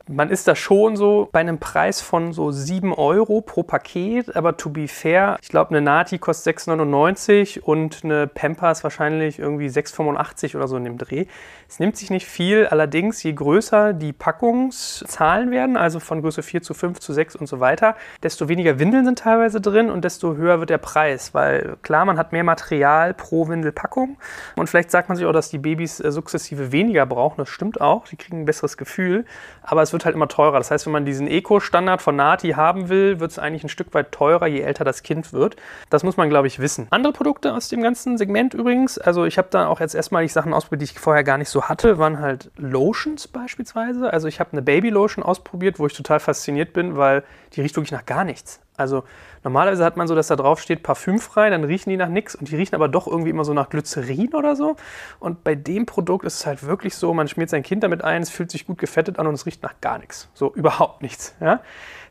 Man 0.10 0.30
ist 0.30 0.50
da 0.50 0.56
schon 0.56 0.98
so 0.98 1.30
bei 1.32 1.40
einem 1.40 1.60
Preis 1.60 2.02
von 2.02 2.34
so 2.34 2.52
7 2.52 2.94
Euro 2.94 3.40
pro 3.40 3.64
Paket, 3.64 4.36
aber 4.36 4.58
to 4.58 4.70
be 4.70 4.90
fair, 4.90 5.38
ich 5.42 5.48
glaube, 5.48 5.70
eine 5.70 5.80
Nati 5.80 6.18
kostet 6.18 6.58
6,99 6.58 7.62
und 7.62 8.04
eine 8.04 8.28
Pampers 8.28 8.84
wahrscheinlich 8.84 9.40
irgendwie 9.40 9.68
6,85 9.68 10.58
oder 10.58 10.68
so 10.68 10.76
in 10.76 10.84
dem 10.84 10.98
Dreh. 10.98 11.28
Es 11.70 11.80
nimmt 11.80 11.96
sich 11.96 12.10
nicht 12.10 12.28
viel, 12.28 12.68
allerdings 12.68 13.24
je 13.24 13.32
größer 13.32 13.94
die 13.94 14.12
Packungszahlen 14.12 15.52
werden, 15.52 15.78
also 15.78 16.02
von 16.02 16.22
Größe 16.22 16.44
4 16.44 16.63
zu 16.64 16.74
5, 16.74 17.00
zu 17.00 17.14
6 17.14 17.36
und 17.36 17.48
so 17.48 17.60
weiter, 17.60 17.96
desto 18.22 18.48
weniger 18.48 18.80
Windeln 18.80 19.06
sind 19.06 19.20
teilweise 19.20 19.62
drin 19.62 19.90
und 19.90 20.04
desto 20.04 20.36
höher 20.36 20.60
wird 20.60 20.70
der 20.70 20.78
Preis. 20.78 21.34
Weil 21.34 21.78
klar, 21.82 22.06
man 22.06 22.18
hat 22.18 22.32
mehr 22.32 22.44
Material 22.44 23.14
pro 23.14 23.48
Windelpackung 23.48 24.18
und 24.56 24.68
vielleicht 24.68 24.92
sagt 24.92 25.10
man 25.10 25.18
sich 25.18 25.26
auch, 25.26 25.34
dass 25.34 25.50
die 25.50 25.58
Babys 25.58 26.00
äh, 26.00 26.12
sukzessive 26.12 26.72
weniger 26.72 27.06
brauchen. 27.06 27.38
Das 27.38 27.50
stimmt 27.50 27.82
auch, 27.82 28.06
die 28.08 28.16
kriegen 28.16 28.42
ein 28.42 28.46
besseres 28.46 28.78
Gefühl, 28.78 29.26
aber 29.62 29.82
es 29.82 29.94
wird 29.94 30.06
halt 30.06 30.16
immer 30.16 30.28
teurer. 30.28 30.58
Das 30.58 30.72
heißt, 30.72 30.86
wenn 30.86 30.94
man 30.94 31.06
diesen 31.06 31.28
Eco-Standard 31.28 32.02
von 32.02 32.16
Nati 32.16 32.52
haben 32.52 32.90
will, 32.90 33.20
wird 33.20 33.32
es 33.32 33.40
eigentlich 33.40 33.64
ein 33.64 33.70
Stück 33.70 33.94
weit 33.94 34.12
teurer, 34.12 34.48
je 34.48 34.62
älter 34.62 34.84
das 34.84 35.04
Kind 35.04 35.34
wird. 35.34 35.56
Das 35.90 36.04
muss 36.04 36.18
man, 36.18 36.30
glaube 36.30 36.48
ich, 36.48 36.60
wissen. 36.60 36.88
Andere 36.90 37.14
Produkte 37.14 37.54
aus 37.54 37.70
dem 37.70 37.82
ganzen 37.82 38.18
Segment 38.18 38.54
übrigens, 38.54 38.98
also 38.98 39.26
ich 39.26 39.38
habe 39.38 39.48
da 39.52 39.68
auch 39.68 39.80
jetzt 39.80 39.96
erstmalig 39.96 40.34
Sachen 40.34 40.54
ausprobiert, 40.54 40.82
die 40.82 40.94
ich 40.94 41.00
vorher 41.00 41.24
gar 41.24 41.38
nicht 41.38 41.50
so 41.50 41.64
hatte, 41.64 41.98
waren 41.98 42.20
halt 42.20 42.52
Lotions 42.58 43.28
beispielsweise. 43.28 44.12
Also 44.12 44.28
ich 44.28 44.40
habe 44.40 44.52
eine 44.54 44.62
Baby-Lotion 44.62 45.24
ausprobiert, 45.24 45.80
wo 45.80 45.88
ich 45.88 45.94
total 45.94 46.20
fasziniert 46.20 46.53
bin, 46.74 46.98
weil 46.98 47.24
die 47.54 47.62
riecht 47.62 47.76
wirklich 47.76 47.92
nach 47.92 48.06
gar 48.06 48.24
nichts. 48.24 48.62
Also 48.76 49.04
normalerweise 49.44 49.84
hat 49.86 49.98
man 49.98 50.08
so, 50.08 50.16
dass 50.16 50.28
da 50.28 50.36
drauf 50.36 50.60
steht 50.60 50.84
parfümfrei, 50.84 51.50
dann 51.50 51.64
riechen 51.64 51.90
die 51.90 51.98
nach 51.98 52.10
nichts 52.10 52.36
und 52.36 52.50
die 52.50 52.56
riechen 52.56 52.76
aber 52.76 52.88
doch 52.88 53.08
irgendwie 53.08 53.30
immer 53.30 53.46
so 53.46 53.54
nach 53.54 53.70
Glycerin 53.70 54.34
oder 54.34 54.56
so. 54.56 54.76
Und 55.20 55.44
bei 55.44 55.56
dem 55.56 55.86
Produkt 55.86 56.26
ist 56.26 56.40
es 56.40 56.46
halt 56.46 56.64
wirklich 56.64 56.96
so, 56.96 57.14
man 57.14 57.28
schmiert 57.28 57.50
sein 57.50 57.64
Kind 57.64 57.84
damit 57.84 58.04
ein, 58.04 58.22
es 58.22 58.30
fühlt 58.30 58.50
sich 58.50 58.66
gut 58.66 58.80
gefettet 58.80 59.20
an 59.20 59.28
und 59.28 59.36
es 59.36 59.46
riecht 59.46 59.62
nach 59.62 59.76
gar 59.82 60.00
nichts. 60.00 60.30
So 60.34 60.54
überhaupt 60.54 61.02
nichts. 61.02 61.36
Ja? 61.40 61.62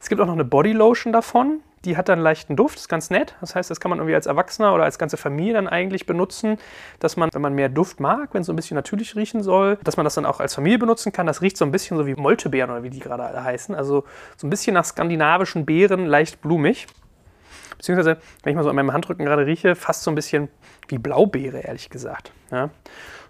Es 0.00 0.08
gibt 0.08 0.20
auch 0.20 0.26
noch 0.26 0.34
eine 0.34 0.44
Bodylotion 0.44 1.12
davon, 1.12 1.60
die 1.84 1.96
hat 1.96 2.08
dann 2.08 2.20
leichten 2.20 2.56
Duft, 2.56 2.78
ist 2.78 2.88
ganz 2.88 3.10
nett. 3.10 3.34
Das 3.40 3.54
heißt, 3.54 3.70
das 3.70 3.80
kann 3.80 3.90
man 3.90 3.98
irgendwie 3.98 4.14
als 4.14 4.26
Erwachsener 4.26 4.74
oder 4.74 4.84
als 4.84 4.98
ganze 4.98 5.16
Familie 5.16 5.54
dann 5.54 5.68
eigentlich 5.68 6.06
benutzen, 6.06 6.58
dass 7.00 7.16
man, 7.16 7.30
wenn 7.32 7.42
man 7.42 7.54
mehr 7.54 7.68
Duft 7.68 8.00
mag, 8.00 8.34
wenn 8.34 8.42
es 8.42 8.46
so 8.46 8.52
ein 8.52 8.56
bisschen 8.56 8.76
natürlich 8.76 9.16
riechen 9.16 9.42
soll, 9.42 9.78
dass 9.84 9.96
man 9.96 10.04
das 10.04 10.14
dann 10.14 10.26
auch 10.26 10.40
als 10.40 10.54
Familie 10.54 10.78
benutzen 10.78 11.12
kann. 11.12 11.26
Das 11.26 11.42
riecht 11.42 11.56
so 11.56 11.64
ein 11.64 11.72
bisschen 11.72 11.96
so 11.96 12.06
wie 12.06 12.14
Moltebeeren 12.14 12.70
oder 12.70 12.82
wie 12.82 12.90
die 12.90 13.00
gerade 13.00 13.24
alle 13.24 13.42
heißen. 13.42 13.74
Also 13.74 14.04
so 14.36 14.46
ein 14.46 14.50
bisschen 14.50 14.74
nach 14.74 14.84
skandinavischen 14.84 15.66
Beeren, 15.66 16.06
leicht 16.06 16.40
blumig. 16.40 16.86
Beziehungsweise, 17.76 18.18
wenn 18.44 18.50
ich 18.52 18.56
mal 18.56 18.62
so 18.62 18.70
an 18.70 18.76
meinem 18.76 18.92
Handrücken 18.92 19.24
gerade 19.24 19.44
rieche, 19.44 19.74
fast 19.74 20.04
so 20.04 20.10
ein 20.10 20.14
bisschen 20.14 20.48
wie 20.86 20.98
Blaubeere, 20.98 21.60
ehrlich 21.60 21.90
gesagt. 21.90 22.32
Ja. 22.52 22.70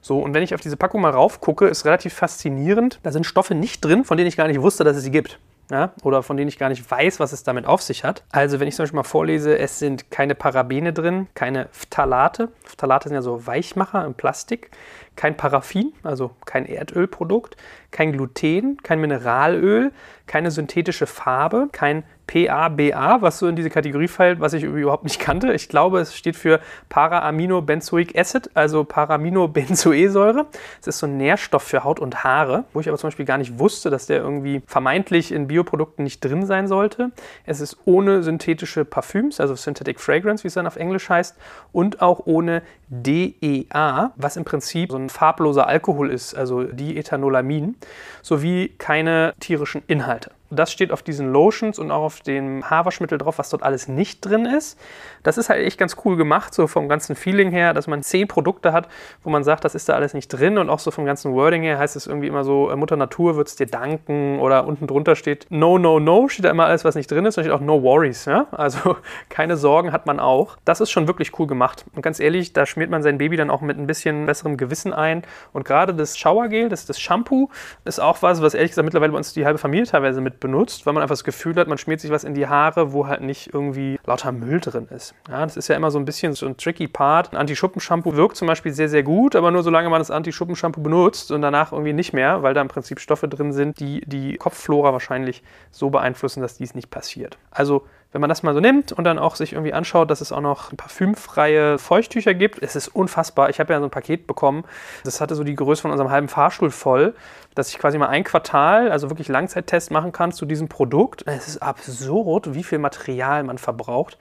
So, 0.02 0.18
und 0.18 0.34
wenn 0.34 0.42
ich 0.42 0.54
auf 0.54 0.60
diese 0.60 0.76
Packung 0.76 1.00
mal 1.00 1.10
raufgucke, 1.10 1.68
ist 1.68 1.86
relativ 1.86 2.12
faszinierend. 2.12 2.98
Da 3.02 3.12
sind 3.12 3.24
Stoffe 3.24 3.54
nicht 3.54 3.82
drin, 3.82 4.04
von 4.04 4.16
denen 4.16 4.28
ich 4.28 4.36
gar 4.36 4.48
nicht 4.48 4.60
wusste, 4.60 4.84
dass 4.84 4.96
es 4.96 5.04
sie 5.04 5.10
gibt 5.10 5.38
ja, 5.72 5.92
oder 6.02 6.22
von 6.22 6.36
denen 6.36 6.48
ich 6.48 6.58
gar 6.58 6.68
nicht 6.68 6.88
weiß, 6.88 7.18
was 7.18 7.32
es 7.32 7.42
damit 7.42 7.66
auf 7.66 7.82
sich 7.82 8.04
hat. 8.04 8.22
Also 8.30 8.60
wenn 8.60 8.68
ich 8.68 8.76
zum 8.76 8.84
Beispiel 8.84 8.96
mal 8.96 9.02
vorlese, 9.02 9.58
es 9.58 9.78
sind 9.78 10.10
keine 10.10 10.34
Parabene 10.34 10.92
drin, 10.92 11.28
keine 11.34 11.68
Phthalate. 11.72 12.50
Phthalate 12.64 13.08
sind 13.08 13.14
ja 13.14 13.22
so 13.22 13.46
Weichmacher 13.46 14.04
im 14.04 14.14
Plastik, 14.14 14.70
kein 15.16 15.36
Paraffin, 15.36 15.92
also 16.02 16.30
kein 16.46 16.66
Erdölprodukt, 16.66 17.56
kein 17.90 18.12
Gluten, 18.12 18.78
kein 18.82 19.00
Mineralöl, 19.00 19.92
keine 20.26 20.50
synthetische 20.50 21.06
Farbe, 21.06 21.68
kein 21.72 22.04
PABA, 22.26 23.20
was 23.20 23.38
so 23.38 23.46
in 23.46 23.56
diese 23.56 23.68
Kategorie 23.68 24.08
fällt, 24.08 24.40
was 24.40 24.54
ich 24.54 24.62
überhaupt 24.62 25.04
nicht 25.04 25.18
kannte. 25.18 25.52
Ich 25.52 25.68
glaube, 25.68 26.00
es 26.00 26.16
steht 26.16 26.36
für 26.36 26.60
Paraaminobenzoic 26.88 28.16
Acid, 28.18 28.50
also 28.54 28.84
Paraaminobenzoesäure. 28.84 30.46
Es 30.80 30.86
ist 30.86 31.00
so 31.00 31.06
ein 31.06 31.18
Nährstoff 31.18 31.64
für 31.64 31.84
Haut 31.84 32.00
und 32.00 32.24
Haare, 32.24 32.64
wo 32.72 32.80
ich 32.80 32.88
aber 32.88 32.96
zum 32.96 33.08
Beispiel 33.08 33.26
gar 33.26 33.38
nicht 33.38 33.58
wusste, 33.58 33.90
dass 33.90 34.06
der 34.06 34.18
irgendwie 34.18 34.62
vermeintlich 34.66 35.32
in 35.32 35.48
Bioprodukten 35.48 36.04
nicht 36.04 36.24
drin 36.24 36.46
sein 36.46 36.68
sollte. 36.68 37.10
Es 37.44 37.60
ist 37.60 37.76
ohne 37.84 38.22
synthetische 38.22 38.86
Parfüms, 38.86 39.40
also 39.40 39.54
Synthetic 39.54 40.00
Fragrance, 40.00 40.44
wie 40.44 40.48
es 40.48 40.54
dann 40.54 40.66
auf 40.66 40.76
Englisch 40.76 41.10
heißt, 41.10 41.36
und 41.72 42.00
auch 42.00 42.22
ohne 42.24 42.62
DEA, 42.94 44.12
was 44.16 44.36
im 44.36 44.44
Prinzip 44.44 44.90
so 44.90 44.98
ein 44.98 45.08
farbloser 45.08 45.66
Alkohol 45.66 46.10
ist, 46.10 46.34
also 46.34 46.64
Diethanolamin, 46.64 47.76
sowie 48.20 48.68
keine 48.76 49.32
tierischen 49.40 49.82
Inhalte. 49.86 50.30
Das 50.54 50.72
steht 50.72 50.92
auf 50.92 51.02
diesen 51.02 51.32
Lotions 51.32 51.78
und 51.78 51.90
auch 51.90 52.02
auf 52.02 52.20
dem 52.20 52.68
Haarwaschmittel 52.68 53.18
drauf, 53.18 53.38
was 53.38 53.50
dort 53.50 53.62
alles 53.62 53.88
nicht 53.88 54.20
drin 54.20 54.44
ist. 54.44 54.78
Das 55.22 55.38
ist 55.38 55.48
halt 55.48 55.64
echt 55.64 55.78
ganz 55.78 55.96
cool 56.04 56.16
gemacht, 56.16 56.52
so 56.54 56.66
vom 56.66 56.88
ganzen 56.88 57.16
Feeling 57.16 57.50
her, 57.50 57.74
dass 57.74 57.86
man 57.86 58.02
zehn 58.02 58.28
Produkte 58.28 58.72
hat, 58.72 58.88
wo 59.22 59.30
man 59.30 59.44
sagt, 59.44 59.64
das 59.64 59.74
ist 59.74 59.88
da 59.88 59.94
alles 59.94 60.14
nicht 60.14 60.28
drin 60.28 60.58
und 60.58 60.68
auch 60.68 60.78
so 60.78 60.90
vom 60.90 61.04
ganzen 61.04 61.34
Wording 61.34 61.62
her 61.62 61.78
heißt 61.78 61.96
es 61.96 62.06
irgendwie 62.06 62.26
immer 62.26 62.44
so, 62.44 62.70
äh, 62.70 62.76
Mutter 62.76 62.96
Natur 62.96 63.36
wird 63.36 63.48
es 63.48 63.56
dir 63.56 63.66
danken 63.66 64.38
oder 64.40 64.66
unten 64.66 64.86
drunter 64.86 65.16
steht 65.16 65.46
No, 65.50 65.78
No, 65.78 65.98
No, 66.00 66.28
steht 66.28 66.44
da 66.44 66.50
immer 66.50 66.66
alles, 66.66 66.84
was 66.84 66.94
nicht 66.94 67.10
drin 67.10 67.24
ist 67.24 67.38
und 67.38 67.44
steht 67.44 67.54
auch 67.54 67.60
No 67.60 67.82
Worries. 67.82 68.24
Ja? 68.24 68.46
Also 68.50 68.96
keine 69.28 69.56
Sorgen 69.56 69.92
hat 69.92 70.06
man 70.06 70.20
auch. 70.20 70.56
Das 70.64 70.80
ist 70.80 70.90
schon 70.90 71.06
wirklich 71.06 71.38
cool 71.38 71.46
gemacht. 71.46 71.84
Und 71.94 72.02
ganz 72.02 72.20
ehrlich, 72.20 72.52
da 72.52 72.66
schmiert 72.66 72.90
man 72.90 73.02
sein 73.02 73.18
Baby 73.18 73.36
dann 73.36 73.50
auch 73.50 73.60
mit 73.60 73.78
ein 73.78 73.86
bisschen 73.86 74.26
besserem 74.26 74.56
Gewissen 74.56 74.92
ein. 74.92 75.22
Und 75.52 75.64
gerade 75.64 75.94
das 75.94 76.18
Showergel, 76.18 76.68
das, 76.68 76.86
das 76.86 77.00
Shampoo, 77.00 77.48
ist 77.84 78.00
auch 78.00 78.22
was, 78.22 78.42
was 78.42 78.54
ehrlich 78.54 78.72
gesagt 78.72 78.84
mittlerweile 78.84 79.12
bei 79.12 79.18
uns 79.18 79.32
die 79.32 79.44
halbe 79.44 79.58
Familie 79.58 79.86
teilweise 79.86 80.20
mit 80.20 80.40
benutzt, 80.42 80.84
weil 80.84 80.92
man 80.92 81.02
einfach 81.02 81.14
das 81.14 81.24
Gefühl 81.24 81.54
hat, 81.56 81.68
man 81.68 81.78
schmiert 81.78 82.00
sich 82.00 82.10
was 82.10 82.24
in 82.24 82.34
die 82.34 82.46
Haare, 82.46 82.92
wo 82.92 83.06
halt 83.06 83.22
nicht 83.22 83.54
irgendwie 83.54 83.98
lauter 84.04 84.32
Müll 84.32 84.60
drin 84.60 84.88
ist. 84.90 85.14
Ja, 85.28 85.40
das 85.40 85.56
ist 85.56 85.68
ja 85.68 85.76
immer 85.76 85.90
so 85.90 85.98
ein 85.98 86.04
bisschen 86.04 86.34
so 86.34 86.44
ein 86.46 86.58
tricky 86.58 86.88
Part. 86.88 87.32
Ein 87.32 87.38
Anti-Schuppen-Shampoo 87.38 88.14
wirkt 88.14 88.36
zum 88.36 88.48
Beispiel 88.48 88.72
sehr, 88.72 88.90
sehr 88.90 89.02
gut, 89.02 89.34
aber 89.34 89.50
nur 89.50 89.62
solange 89.62 89.88
man 89.88 90.00
das 90.00 90.10
Anti-Schuppen-Shampoo 90.10 90.82
benutzt 90.82 91.32
und 91.32 91.40
danach 91.40 91.72
irgendwie 91.72 91.94
nicht 91.94 92.12
mehr, 92.12 92.42
weil 92.42 92.52
da 92.52 92.60
im 92.60 92.68
Prinzip 92.68 93.00
Stoffe 93.00 93.28
drin 93.28 93.52
sind, 93.52 93.80
die 93.80 94.02
die 94.06 94.36
Kopfflora 94.36 94.92
wahrscheinlich 94.92 95.42
so 95.70 95.88
beeinflussen, 95.88 96.42
dass 96.42 96.58
dies 96.58 96.74
nicht 96.74 96.90
passiert. 96.90 97.38
Also 97.50 97.86
wenn 98.12 98.20
man 98.20 98.28
das 98.28 98.42
mal 98.42 98.54
so 98.54 98.60
nimmt 98.60 98.92
und 98.92 99.04
dann 99.04 99.18
auch 99.18 99.36
sich 99.36 99.54
irgendwie 99.54 99.72
anschaut, 99.72 100.10
dass 100.10 100.20
es 100.20 100.32
auch 100.32 100.40
noch 100.40 100.76
parfümfreie 100.76 101.78
Feuchttücher 101.78 102.34
gibt, 102.34 102.62
es 102.62 102.76
ist 102.76 102.88
unfassbar. 102.88 103.50
Ich 103.50 103.58
habe 103.58 103.72
ja 103.72 103.80
so 103.80 103.86
ein 103.86 103.90
Paket 103.90 104.26
bekommen, 104.26 104.64
das 105.04 105.20
hatte 105.20 105.34
so 105.34 105.44
die 105.44 105.54
Größe 105.54 105.82
von 105.82 105.90
unserem 105.90 106.10
halben 106.10 106.28
Fahrstuhl 106.28 106.70
voll, 106.70 107.14
dass 107.54 107.70
ich 107.70 107.78
quasi 107.78 107.98
mal 107.98 108.08
ein 108.08 108.24
Quartal, 108.24 108.92
also 108.92 109.10
wirklich 109.10 109.28
Langzeittest 109.28 109.90
machen 109.90 110.12
kann 110.12 110.32
zu 110.32 110.46
diesem 110.46 110.68
Produkt. 110.68 111.24
Es 111.26 111.48
ist 111.48 111.62
absurd, 111.62 112.54
wie 112.54 112.62
viel 112.62 112.78
Material 112.78 113.42
man 113.44 113.58
verbraucht. 113.58 114.18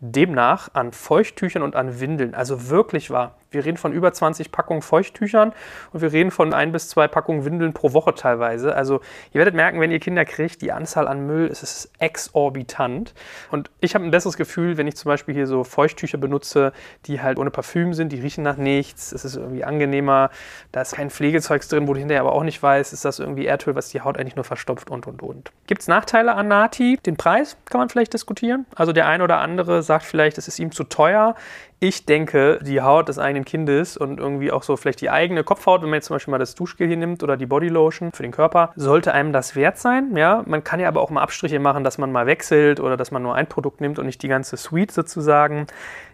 Demnach 0.00 0.70
an 0.72 0.92
Feuchttüchern 0.92 1.62
und 1.62 1.76
an 1.76 2.00
Windeln. 2.00 2.34
Also 2.34 2.70
wirklich 2.70 3.10
wahr. 3.10 3.36
Wir 3.52 3.64
reden 3.64 3.76
von 3.76 3.92
über 3.92 4.12
20 4.12 4.52
Packungen 4.52 4.82
Feuchttüchern 4.82 5.52
und 5.92 6.02
wir 6.02 6.12
reden 6.12 6.30
von 6.30 6.54
ein 6.54 6.72
bis 6.72 6.88
zwei 6.88 7.08
Packungen 7.08 7.44
Windeln 7.44 7.72
pro 7.72 7.92
Woche 7.92 8.14
teilweise. 8.14 8.74
Also 8.74 9.00
ihr 9.32 9.38
werdet 9.38 9.54
merken, 9.54 9.80
wenn 9.80 9.90
ihr 9.90 10.00
Kinder 10.00 10.24
kriegt, 10.24 10.62
die 10.62 10.72
Anzahl 10.72 11.08
an 11.08 11.26
Müll 11.26 11.46
ist, 11.46 11.62
ist 11.62 11.90
exorbitant. 11.98 13.14
Und 13.50 13.70
ich 13.80 13.94
habe 13.94 14.04
ein 14.04 14.10
besseres 14.10 14.36
Gefühl, 14.36 14.76
wenn 14.76 14.86
ich 14.86 14.96
zum 14.96 15.08
Beispiel 15.08 15.34
hier 15.34 15.46
so 15.46 15.64
Feuchttücher 15.64 16.18
benutze, 16.18 16.72
die 17.06 17.20
halt 17.20 17.38
ohne 17.38 17.50
Parfüm 17.50 17.94
sind, 17.94 18.12
die 18.12 18.20
riechen 18.20 18.42
nach 18.42 18.56
nichts, 18.56 19.12
es 19.12 19.24
ist 19.24 19.36
irgendwie 19.36 19.64
angenehmer, 19.64 20.30
da 20.72 20.82
ist 20.82 20.94
kein 20.96 21.10
Pflegezeugs 21.10 21.68
drin, 21.68 21.88
wo 21.88 21.94
du 21.94 21.98
hinterher 21.98 22.22
aber 22.22 22.32
auch 22.32 22.44
nicht 22.44 22.62
weißt, 22.62 22.92
ist 22.92 23.04
das 23.04 23.18
irgendwie 23.18 23.46
Erdöl, 23.46 23.74
was 23.74 23.88
die 23.88 24.00
Haut 24.00 24.18
eigentlich 24.18 24.36
nur 24.36 24.44
verstopft 24.44 24.90
und 24.90 25.06
und 25.06 25.22
und. 25.22 25.52
Gibt 25.66 25.82
es 25.82 25.88
Nachteile 25.88 26.34
an 26.34 26.48
Nati? 26.48 26.98
Den 27.04 27.16
Preis 27.16 27.56
kann 27.66 27.80
man 27.80 27.88
vielleicht 27.88 28.14
diskutieren. 28.14 28.66
Also 28.74 28.92
der 28.92 29.06
ein 29.06 29.22
oder 29.22 29.38
andere 29.38 29.82
sagt 29.82 30.04
vielleicht, 30.04 30.38
es 30.38 30.48
ist 30.48 30.58
ihm 30.58 30.72
zu 30.72 30.84
teuer 30.84 31.34
ich 31.82 32.06
denke, 32.06 32.60
die 32.62 32.80
Haut 32.80 33.08
des 33.08 33.18
eigenen 33.42 33.44
Kindes 33.44 33.96
und 33.96 34.18
irgendwie 34.18 34.50
auch 34.50 34.62
so 34.62 34.76
vielleicht 34.76 35.00
die 35.00 35.10
eigene 35.10 35.44
Kopfhaut, 35.44 35.82
wenn 35.82 35.90
man 35.90 35.98
jetzt 35.98 36.06
zum 36.06 36.14
Beispiel 36.14 36.32
mal 36.32 36.38
das 36.38 36.54
Duschgel 36.54 36.86
hier 36.86 36.96
nimmt 36.96 37.22
oder 37.22 37.36
die 37.36 37.46
Bodylotion 37.46 38.12
für 38.12 38.22
den 38.22 38.32
Körper, 38.32 38.72
sollte 38.76 39.12
einem 39.12 39.32
das 39.32 39.56
wert 39.56 39.78
sein. 39.78 40.16
Ja, 40.16 40.42
man 40.46 40.64
kann 40.64 40.80
ja 40.80 40.88
aber 40.88 41.00
auch 41.00 41.10
mal 41.10 41.22
Abstriche 41.22 41.58
machen, 41.58 41.84
dass 41.84 41.98
man 41.98 42.12
mal 42.12 42.26
wechselt 42.26 42.80
oder 42.80 42.96
dass 42.96 43.10
man 43.10 43.22
nur 43.22 43.34
ein 43.34 43.46
Produkt 43.46 43.80
nimmt 43.80 43.98
und 43.98 44.06
nicht 44.06 44.22
die 44.22 44.28
ganze 44.28 44.56
Suite 44.56 44.92
sozusagen. 44.92 45.66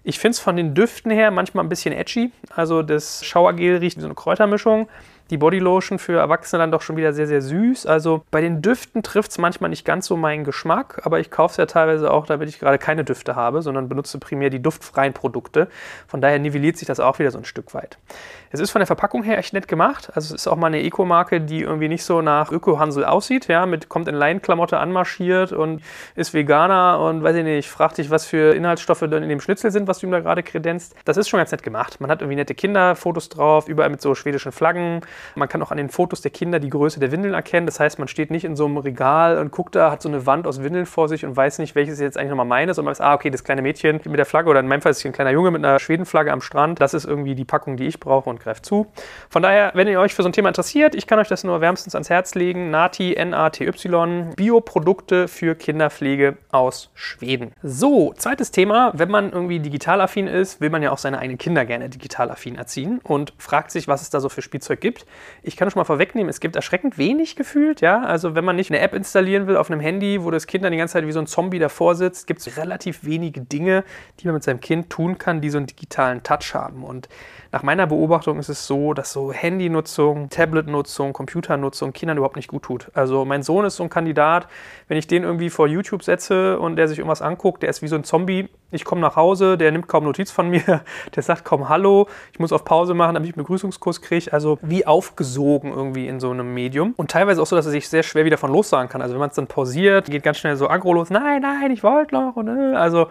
Ich 0.02 0.18
finde 0.18 0.32
es 0.32 0.40
von 0.40 0.56
den 0.56 0.74
Düften 0.74 1.10
her 1.10 1.30
manchmal 1.30 1.64
ein 1.64 1.68
bisschen 1.68 1.94
edgy. 1.94 2.30
Also 2.54 2.82
das 2.82 3.24
Showergel 3.24 3.78
riecht 3.78 3.96
wie 3.96 4.00
so 4.00 4.06
eine 4.06 4.14
Kräutermischung 4.14 4.88
die 5.30 5.36
Bodylotion 5.36 5.98
für 5.98 6.18
Erwachsene 6.18 6.62
dann 6.62 6.72
doch 6.72 6.82
schon 6.82 6.96
wieder 6.96 7.12
sehr, 7.12 7.26
sehr 7.26 7.42
süß. 7.42 7.86
Also 7.86 8.24
bei 8.30 8.40
den 8.40 8.62
Düften 8.62 9.02
trifft 9.02 9.30
es 9.30 9.38
manchmal 9.38 9.70
nicht 9.70 9.84
ganz 9.84 10.06
so 10.06 10.16
meinen 10.16 10.44
Geschmack, 10.44 11.02
aber 11.04 11.20
ich 11.20 11.30
kaufe 11.30 11.52
es 11.52 11.56
ja 11.58 11.66
teilweise 11.66 12.10
auch, 12.10 12.26
damit 12.26 12.48
ich 12.48 12.58
gerade 12.58 12.78
keine 12.78 13.04
Düfte 13.04 13.36
habe, 13.36 13.62
sondern 13.62 13.88
benutze 13.88 14.18
primär 14.18 14.50
die 14.50 14.62
duftfreien 14.62 15.12
Produkte. 15.12 15.68
Von 16.06 16.20
daher 16.20 16.38
nivelliert 16.38 16.76
sich 16.76 16.88
das 16.88 17.00
auch 17.00 17.18
wieder 17.18 17.30
so 17.30 17.38
ein 17.38 17.44
Stück 17.44 17.74
weit. 17.74 17.98
Es 18.50 18.60
ist 18.60 18.70
von 18.70 18.80
der 18.80 18.86
Verpackung 18.86 19.22
her 19.22 19.36
echt 19.36 19.52
nett 19.52 19.68
gemacht. 19.68 20.10
Also 20.14 20.34
es 20.34 20.42
ist 20.42 20.48
auch 20.48 20.56
mal 20.56 20.68
eine 20.68 20.82
Eco-Marke, 20.82 21.40
die 21.40 21.60
irgendwie 21.60 21.88
nicht 21.88 22.04
so 22.04 22.22
nach 22.22 22.50
Öko-Hansel 22.50 23.04
aussieht. 23.04 23.46
Ja, 23.48 23.66
mit 23.66 23.88
kommt 23.88 24.08
in 24.08 24.14
Leinklamotte 24.14 24.78
anmarschiert 24.78 25.52
und 25.52 25.82
ist 26.14 26.32
Veganer 26.32 26.98
und 27.00 27.22
weiß 27.22 27.36
ich 27.36 27.44
nicht, 27.44 27.68
fragt 27.68 27.98
dich, 27.98 28.10
was 28.10 28.24
für 28.24 28.54
Inhaltsstoffe 28.54 29.00
dann 29.00 29.22
in 29.22 29.28
dem 29.28 29.40
Schnitzel 29.40 29.70
sind, 29.70 29.86
was 29.86 29.98
du 29.98 30.06
ihm 30.06 30.12
da 30.12 30.20
gerade 30.20 30.42
kredenzt. 30.42 30.94
Das 31.04 31.18
ist 31.18 31.28
schon 31.28 31.38
ganz 31.38 31.52
nett 31.52 31.62
gemacht. 31.62 32.00
Man 32.00 32.10
hat 32.10 32.22
irgendwie 32.22 32.36
nette 32.36 32.54
Kinderfotos 32.54 33.28
drauf, 33.28 33.68
überall 33.68 33.90
mit 33.90 34.00
so 34.00 34.14
schwedischen 34.14 34.52
Flaggen. 34.52 35.02
Man 35.34 35.48
kann 35.48 35.62
auch 35.62 35.70
an 35.70 35.76
den 35.76 35.88
Fotos 35.88 36.20
der 36.20 36.30
Kinder 36.30 36.58
die 36.58 36.70
Größe 36.70 37.00
der 37.00 37.12
Windeln 37.12 37.34
erkennen. 37.34 37.66
Das 37.66 37.80
heißt, 37.80 37.98
man 37.98 38.08
steht 38.08 38.30
nicht 38.30 38.44
in 38.44 38.56
so 38.56 38.66
einem 38.66 38.78
Regal 38.78 39.38
und 39.38 39.50
guckt 39.52 39.74
da, 39.74 39.90
hat 39.90 40.02
so 40.02 40.08
eine 40.08 40.26
Wand 40.26 40.46
aus 40.46 40.62
Windeln 40.62 40.86
vor 40.86 41.08
sich 41.08 41.24
und 41.24 41.36
weiß 41.36 41.58
nicht, 41.58 41.74
welches 41.74 42.00
jetzt 42.00 42.16
eigentlich 42.16 42.30
nochmal 42.30 42.46
meine 42.46 42.70
ist. 42.70 42.76
Man 42.76 42.86
weiß, 42.86 43.00
ah, 43.00 43.14
okay, 43.14 43.30
das 43.30 43.44
kleine 43.44 43.62
Mädchen 43.62 44.00
mit 44.04 44.18
der 44.18 44.26
Flagge 44.26 44.50
oder 44.50 44.60
in 44.60 44.68
meinem 44.68 44.82
Fall 44.82 44.90
ist 44.90 44.98
es 44.98 45.04
ein 45.04 45.12
kleiner 45.12 45.30
Junge 45.30 45.50
mit 45.50 45.64
einer 45.64 45.78
Schwedenflagge 45.78 46.32
am 46.32 46.40
Strand. 46.40 46.80
Das 46.80 46.94
ist 46.94 47.04
irgendwie 47.04 47.34
die 47.34 47.44
Packung, 47.44 47.76
die 47.76 47.86
ich 47.86 48.00
brauche 48.00 48.28
und 48.30 48.40
greift 48.40 48.66
zu. 48.66 48.86
Von 49.28 49.42
daher, 49.42 49.72
wenn 49.74 49.88
ihr 49.88 50.00
euch 50.00 50.14
für 50.14 50.22
so 50.22 50.28
ein 50.28 50.32
Thema 50.32 50.48
interessiert, 50.48 50.94
ich 50.94 51.06
kann 51.06 51.18
euch 51.18 51.28
das 51.28 51.44
nur 51.44 51.60
wärmstens 51.60 51.94
ans 51.94 52.10
Herz 52.10 52.34
legen. 52.34 52.70
Nati, 52.70 53.14
N-A-T-Y, 53.14 54.34
Bioprodukte 54.36 55.28
für 55.28 55.54
Kinderpflege 55.54 56.36
aus 56.50 56.90
Schweden. 56.94 57.52
So, 57.62 58.12
zweites 58.16 58.50
Thema. 58.50 58.92
Wenn 58.94 59.10
man 59.10 59.32
irgendwie 59.32 59.60
digital 59.60 60.00
affin 60.00 60.26
ist, 60.26 60.60
will 60.60 60.70
man 60.70 60.82
ja 60.82 60.90
auch 60.90 60.98
seine 60.98 61.18
eigenen 61.18 61.38
Kinder 61.38 61.64
gerne 61.64 61.88
digital 61.88 62.30
affin 62.30 62.56
erziehen 62.56 63.00
und 63.02 63.32
fragt 63.38 63.70
sich, 63.70 63.88
was 63.88 64.02
es 64.02 64.10
da 64.10 64.20
so 64.20 64.28
für 64.28 64.42
Spielzeug 64.42 64.80
gibt. 64.80 65.06
Ich 65.42 65.56
kann 65.56 65.70
schon 65.70 65.80
mal 65.80 65.84
vorwegnehmen, 65.84 66.28
es 66.28 66.40
gibt 66.40 66.56
erschreckend 66.56 66.98
wenig 66.98 67.36
gefühlt, 67.36 67.80
ja. 67.80 68.02
Also 68.02 68.34
wenn 68.34 68.44
man 68.44 68.56
nicht 68.56 68.70
eine 68.70 68.80
App 68.80 68.94
installieren 68.94 69.46
will 69.46 69.56
auf 69.56 69.70
einem 69.70 69.80
Handy, 69.80 70.22
wo 70.22 70.30
das 70.30 70.46
Kind 70.46 70.64
dann 70.64 70.72
die 70.72 70.78
ganze 70.78 70.94
Zeit 70.94 71.06
wie 71.06 71.12
so 71.12 71.20
ein 71.20 71.26
Zombie 71.26 71.58
davor 71.58 71.94
sitzt, 71.94 72.26
gibt 72.26 72.40
es 72.40 72.56
relativ 72.56 73.04
wenige 73.04 73.40
Dinge, 73.40 73.84
die 74.20 74.26
man 74.26 74.34
mit 74.34 74.42
seinem 74.42 74.60
Kind 74.60 74.90
tun 74.90 75.18
kann, 75.18 75.40
die 75.40 75.50
so 75.50 75.58
einen 75.58 75.66
digitalen 75.66 76.22
Touch 76.22 76.54
haben. 76.54 76.84
Und 76.84 77.08
nach 77.50 77.62
meiner 77.62 77.86
Beobachtung 77.86 78.38
ist 78.38 78.50
es 78.50 78.66
so, 78.66 78.92
dass 78.92 79.12
so 79.12 79.32
Handynutzung, 79.32 80.28
Tabletnutzung, 80.28 81.14
Computernutzung 81.14 81.94
Kindern 81.94 82.18
überhaupt 82.18 82.36
nicht 82.36 82.48
gut 82.48 82.64
tut. 82.64 82.90
Also 82.92 83.24
mein 83.24 83.42
Sohn 83.42 83.64
ist 83.64 83.76
so 83.76 83.82
ein 83.84 83.88
Kandidat, 83.88 84.48
wenn 84.86 84.98
ich 84.98 85.06
den 85.06 85.22
irgendwie 85.22 85.48
vor 85.48 85.66
YouTube 85.66 86.02
setze 86.02 86.58
und 86.58 86.76
der 86.76 86.88
sich 86.88 86.98
irgendwas 86.98 87.22
anguckt, 87.22 87.62
der 87.62 87.70
ist 87.70 87.80
wie 87.80 87.88
so 87.88 87.96
ein 87.96 88.04
Zombie. 88.04 88.50
Ich 88.70 88.84
komme 88.84 89.00
nach 89.00 89.16
Hause, 89.16 89.56
der 89.56 89.72
nimmt 89.72 89.88
kaum 89.88 90.04
Notiz 90.04 90.30
von 90.30 90.50
mir, 90.50 90.82
der 91.14 91.22
sagt 91.22 91.46
kaum 91.46 91.70
Hallo, 91.70 92.08
ich 92.32 92.38
muss 92.38 92.52
auf 92.52 92.66
Pause 92.66 92.92
machen, 92.92 93.14
damit 93.14 93.30
ich 93.30 93.36
einen 93.36 93.44
Begrüßungskurs 93.44 94.02
kriege. 94.02 94.30
Also 94.30 94.58
wie 94.60 94.86
aufgesogen 94.98 95.72
irgendwie 95.72 96.08
in 96.08 96.18
so 96.18 96.30
einem 96.30 96.52
Medium. 96.52 96.92
Und 96.96 97.12
teilweise 97.12 97.40
auch 97.40 97.46
so, 97.46 97.54
dass 97.54 97.66
er 97.66 97.70
sich 97.70 97.88
sehr 97.88 98.02
schwer 98.02 98.24
wieder 98.24 98.36
von 98.36 98.50
lossagen 98.50 98.88
kann. 98.88 99.00
Also 99.00 99.14
wenn 99.14 99.20
man 99.20 99.30
es 99.30 99.36
dann 99.36 99.46
pausiert, 99.46 100.06
geht 100.06 100.24
ganz 100.24 100.38
schnell 100.38 100.56
so 100.56 100.68
aggro 100.68 100.92
los. 100.92 101.08
Nein, 101.08 101.42
nein, 101.42 101.70
ich 101.70 101.84
wollte 101.84 102.16
noch. 102.16 102.34
Und, 102.34 102.48
äh, 102.48 102.74
also 102.74 103.08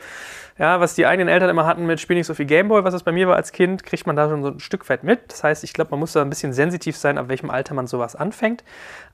ja, 0.59 0.79
was 0.79 0.95
die 0.95 1.05
eigenen 1.05 1.27
Eltern 1.27 1.49
immer 1.49 1.65
hatten 1.65 1.85
mit 1.85 1.99
Spiel 1.99 2.17
nicht 2.17 2.25
so 2.25 2.33
viel 2.33 2.45
Gameboy, 2.45 2.83
was 2.83 2.93
es 2.93 3.03
bei 3.03 3.11
mir 3.11 3.27
war 3.27 3.35
als 3.35 3.51
Kind, 3.51 3.83
kriegt 3.83 4.07
man 4.07 4.15
da 4.15 4.27
schon 4.27 4.41
so 4.41 4.49
ein 4.49 4.59
Stück 4.59 4.89
weit 4.89 5.03
mit. 5.03 5.31
Das 5.31 5.43
heißt, 5.43 5.63
ich 5.63 5.73
glaube, 5.73 5.91
man 5.91 5.99
muss 5.99 6.13
da 6.13 6.21
ein 6.21 6.29
bisschen 6.29 6.51
sensitiv 6.51 6.97
sein, 6.97 7.17
ab 7.17 7.29
welchem 7.29 7.49
Alter 7.49 7.75
man 7.75 7.85
sowas 7.85 8.15
anfängt. 8.15 8.63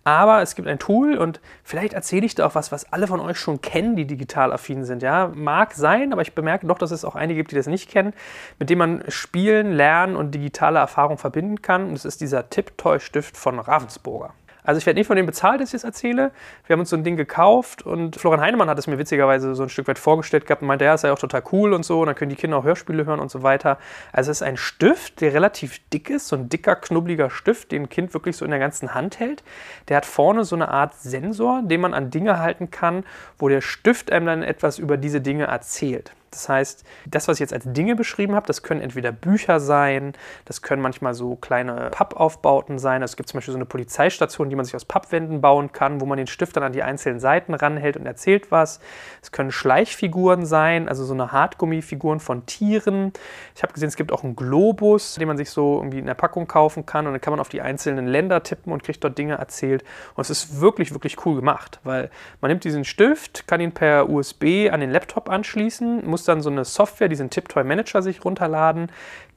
Aber 0.05 0.41
es 0.41 0.55
gibt 0.55 0.67
ein 0.67 0.79
Tool 0.79 1.17
und 1.17 1.41
vielleicht 1.63 1.93
erzähle 1.93 2.25
ich 2.25 2.35
da 2.35 2.45
auch 2.45 2.55
was, 2.55 2.71
was 2.71 2.91
alle 2.91 3.07
von 3.07 3.19
euch 3.19 3.37
schon 3.37 3.61
kennen, 3.61 3.95
die 3.95 4.05
digital 4.05 4.51
affin 4.51 4.85
sind. 4.85 5.01
Ja, 5.01 5.31
mag 5.33 5.73
sein, 5.73 6.13
aber 6.13 6.21
ich 6.21 6.33
bemerke 6.33 6.67
doch, 6.67 6.77
dass 6.77 6.91
es 6.91 7.05
auch 7.05 7.15
einige 7.15 7.39
gibt, 7.39 7.51
die 7.51 7.55
das 7.55 7.67
nicht 7.67 7.89
kennen, 7.89 8.13
mit 8.59 8.69
dem 8.69 8.79
man 8.79 9.03
Spielen, 9.09 9.73
Lernen 9.73 10.15
und 10.15 10.31
digitale 10.31 10.79
Erfahrung 10.79 11.17
verbinden 11.17 11.61
kann. 11.61 11.87
Und 11.87 11.93
das 11.93 12.05
ist 12.05 12.21
dieser 12.21 12.49
Tipptoy-Stift 12.49 13.35
von 13.37 13.59
Ravensburger. 13.59 14.33
Also 14.63 14.77
ich 14.77 14.85
werde 14.85 14.99
nicht 14.99 15.07
von 15.07 15.17
dem 15.17 15.25
bezahlt, 15.25 15.61
dass 15.61 15.69
ich 15.69 15.75
es 15.75 15.83
erzähle. 15.83 16.31
Wir 16.65 16.73
haben 16.73 16.79
uns 16.79 16.89
so 16.89 16.95
ein 16.95 17.03
Ding 17.03 17.17
gekauft 17.17 17.83
und 17.83 18.15
Florian 18.15 18.41
Heinemann 18.41 18.69
hat 18.69 18.79
es 18.79 18.87
mir 18.87 18.97
witzigerweise 18.97 19.55
so 19.55 19.63
ein 19.63 19.69
Stück 19.69 19.87
weit 19.87 19.99
vorgestellt 19.99 20.45
gehabt 20.45 20.61
und 20.61 20.67
meinte, 20.67 20.85
ja, 20.85 20.93
ist 20.93 21.03
ja 21.03 21.13
auch 21.13 21.19
total 21.19 21.43
cool 21.51 21.73
und 21.73 21.83
so. 21.83 22.01
Und 22.01 22.07
dann 22.07 22.15
können 22.15 22.29
die 22.29 22.35
Kinder 22.35 22.57
auch 22.57 22.63
Hörspiele 22.63 23.05
hören 23.05 23.19
und 23.19 23.29
so 23.29 23.43
weiter. 23.43 23.77
Also 24.11 24.31
es 24.31 24.37
ist 24.37 24.43
ein 24.43 24.57
Stift, 24.57 25.21
der 25.21 25.33
relativ 25.33 25.79
dick 25.89 26.09
ist, 26.09 26.27
so 26.27 26.35
ein 26.35 26.49
dicker, 26.49 26.75
knubbeliger 26.75 27.29
Stift, 27.29 27.71
den 27.71 27.83
ein 27.83 27.89
Kind 27.89 28.13
wirklich 28.13 28.37
so 28.37 28.45
in 28.45 28.51
der 28.51 28.59
ganzen 28.59 28.93
Hand 28.93 29.19
hält. 29.19 29.43
Der 29.89 29.97
hat 29.97 30.05
vorne 30.05 30.43
so 30.43 30.55
eine 30.55 30.69
Art 30.69 30.95
Sensor, 30.95 31.61
den 31.63 31.81
man 31.81 31.93
an 31.93 32.09
Dinge 32.09 32.39
halten 32.39 32.71
kann, 32.71 33.03
wo 33.37 33.49
der 33.49 33.61
Stift 33.61 34.11
einem 34.11 34.25
dann 34.25 34.43
etwas 34.43 34.79
über 34.79 34.97
diese 34.97 35.21
Dinge 35.21 35.45
erzählt. 35.45 36.13
Das 36.33 36.49
heißt, 36.49 36.83
das, 37.05 37.27
was 37.27 37.37
ich 37.37 37.41
jetzt 37.41 37.53
als 37.53 37.65
Dinge 37.65 37.95
beschrieben 37.95 38.35
habe, 38.35 38.47
das 38.47 38.63
können 38.63 38.81
entweder 38.81 39.11
Bücher 39.11 39.59
sein, 39.59 40.13
das 40.45 40.61
können 40.61 40.81
manchmal 40.81 41.13
so 41.13 41.35
kleine 41.35 41.89
Pappaufbauten 41.91 42.79
sein. 42.79 43.01
Es 43.03 43.15
gibt 43.15 43.29
zum 43.29 43.37
Beispiel 43.37 43.51
so 43.51 43.57
eine 43.57 43.65
Polizeistation, 43.65 44.49
die 44.49 44.55
man 44.55 44.65
sich 44.65 44.75
aus 44.75 44.85
Pappwänden 44.85 45.41
bauen 45.41 45.71
kann, 45.71 46.01
wo 46.01 46.05
man 46.05 46.17
den 46.17 46.27
Stift 46.27 46.57
dann 46.57 46.63
an 46.63 46.73
die 46.73 46.83
einzelnen 46.83 47.19
Seiten 47.19 47.53
ranhält 47.53 47.97
und 47.97 48.05
erzählt 48.05 48.51
was. 48.51 48.79
Es 49.21 49.31
können 49.31 49.51
Schleichfiguren 49.51 50.45
sein, 50.45 50.89
also 50.89 51.05
so 51.05 51.13
eine 51.13 51.31
Hartgummifiguren 51.31 52.19
von 52.19 52.45
Tieren. 52.45 53.13
Ich 53.55 53.63
habe 53.63 53.73
gesehen, 53.73 53.89
es 53.89 53.95
gibt 53.95 54.11
auch 54.11 54.23
einen 54.23 54.35
Globus, 54.35 55.15
den 55.15 55.27
man 55.27 55.37
sich 55.37 55.51
so 55.51 55.77
irgendwie 55.77 55.99
in 55.99 56.05
der 56.05 56.13
Packung 56.13 56.47
kaufen 56.47 56.85
kann 56.85 57.05
und 57.05 57.13
dann 57.13 57.21
kann 57.21 57.31
man 57.31 57.39
auf 57.39 57.49
die 57.49 57.61
einzelnen 57.61 58.07
Länder 58.07 58.43
tippen 58.43 58.73
und 58.73 58.83
kriegt 58.83 59.03
dort 59.03 59.17
Dinge 59.17 59.35
erzählt. 59.35 59.83
Und 60.15 60.21
es 60.21 60.29
ist 60.29 60.59
wirklich, 60.59 60.93
wirklich 60.93 61.25
cool 61.25 61.35
gemacht, 61.35 61.79
weil 61.83 62.09
man 62.41 62.49
nimmt 62.49 62.63
diesen 62.63 62.85
Stift, 62.85 63.47
kann 63.47 63.61
ihn 63.61 63.71
per 63.71 64.09
USB 64.09 64.69
an 64.71 64.79
den 64.79 64.91
Laptop 64.91 65.29
anschließen, 65.29 66.05
muss 66.05 66.22
muss 66.23 66.25
dann 66.25 66.41
so 66.41 66.49
eine 66.49 66.63
Software, 66.63 67.09
diesen 67.09 67.29
Tiptoy 67.29 67.65
Manager 67.65 68.01
sich 68.01 68.23
runterladen, 68.23 68.89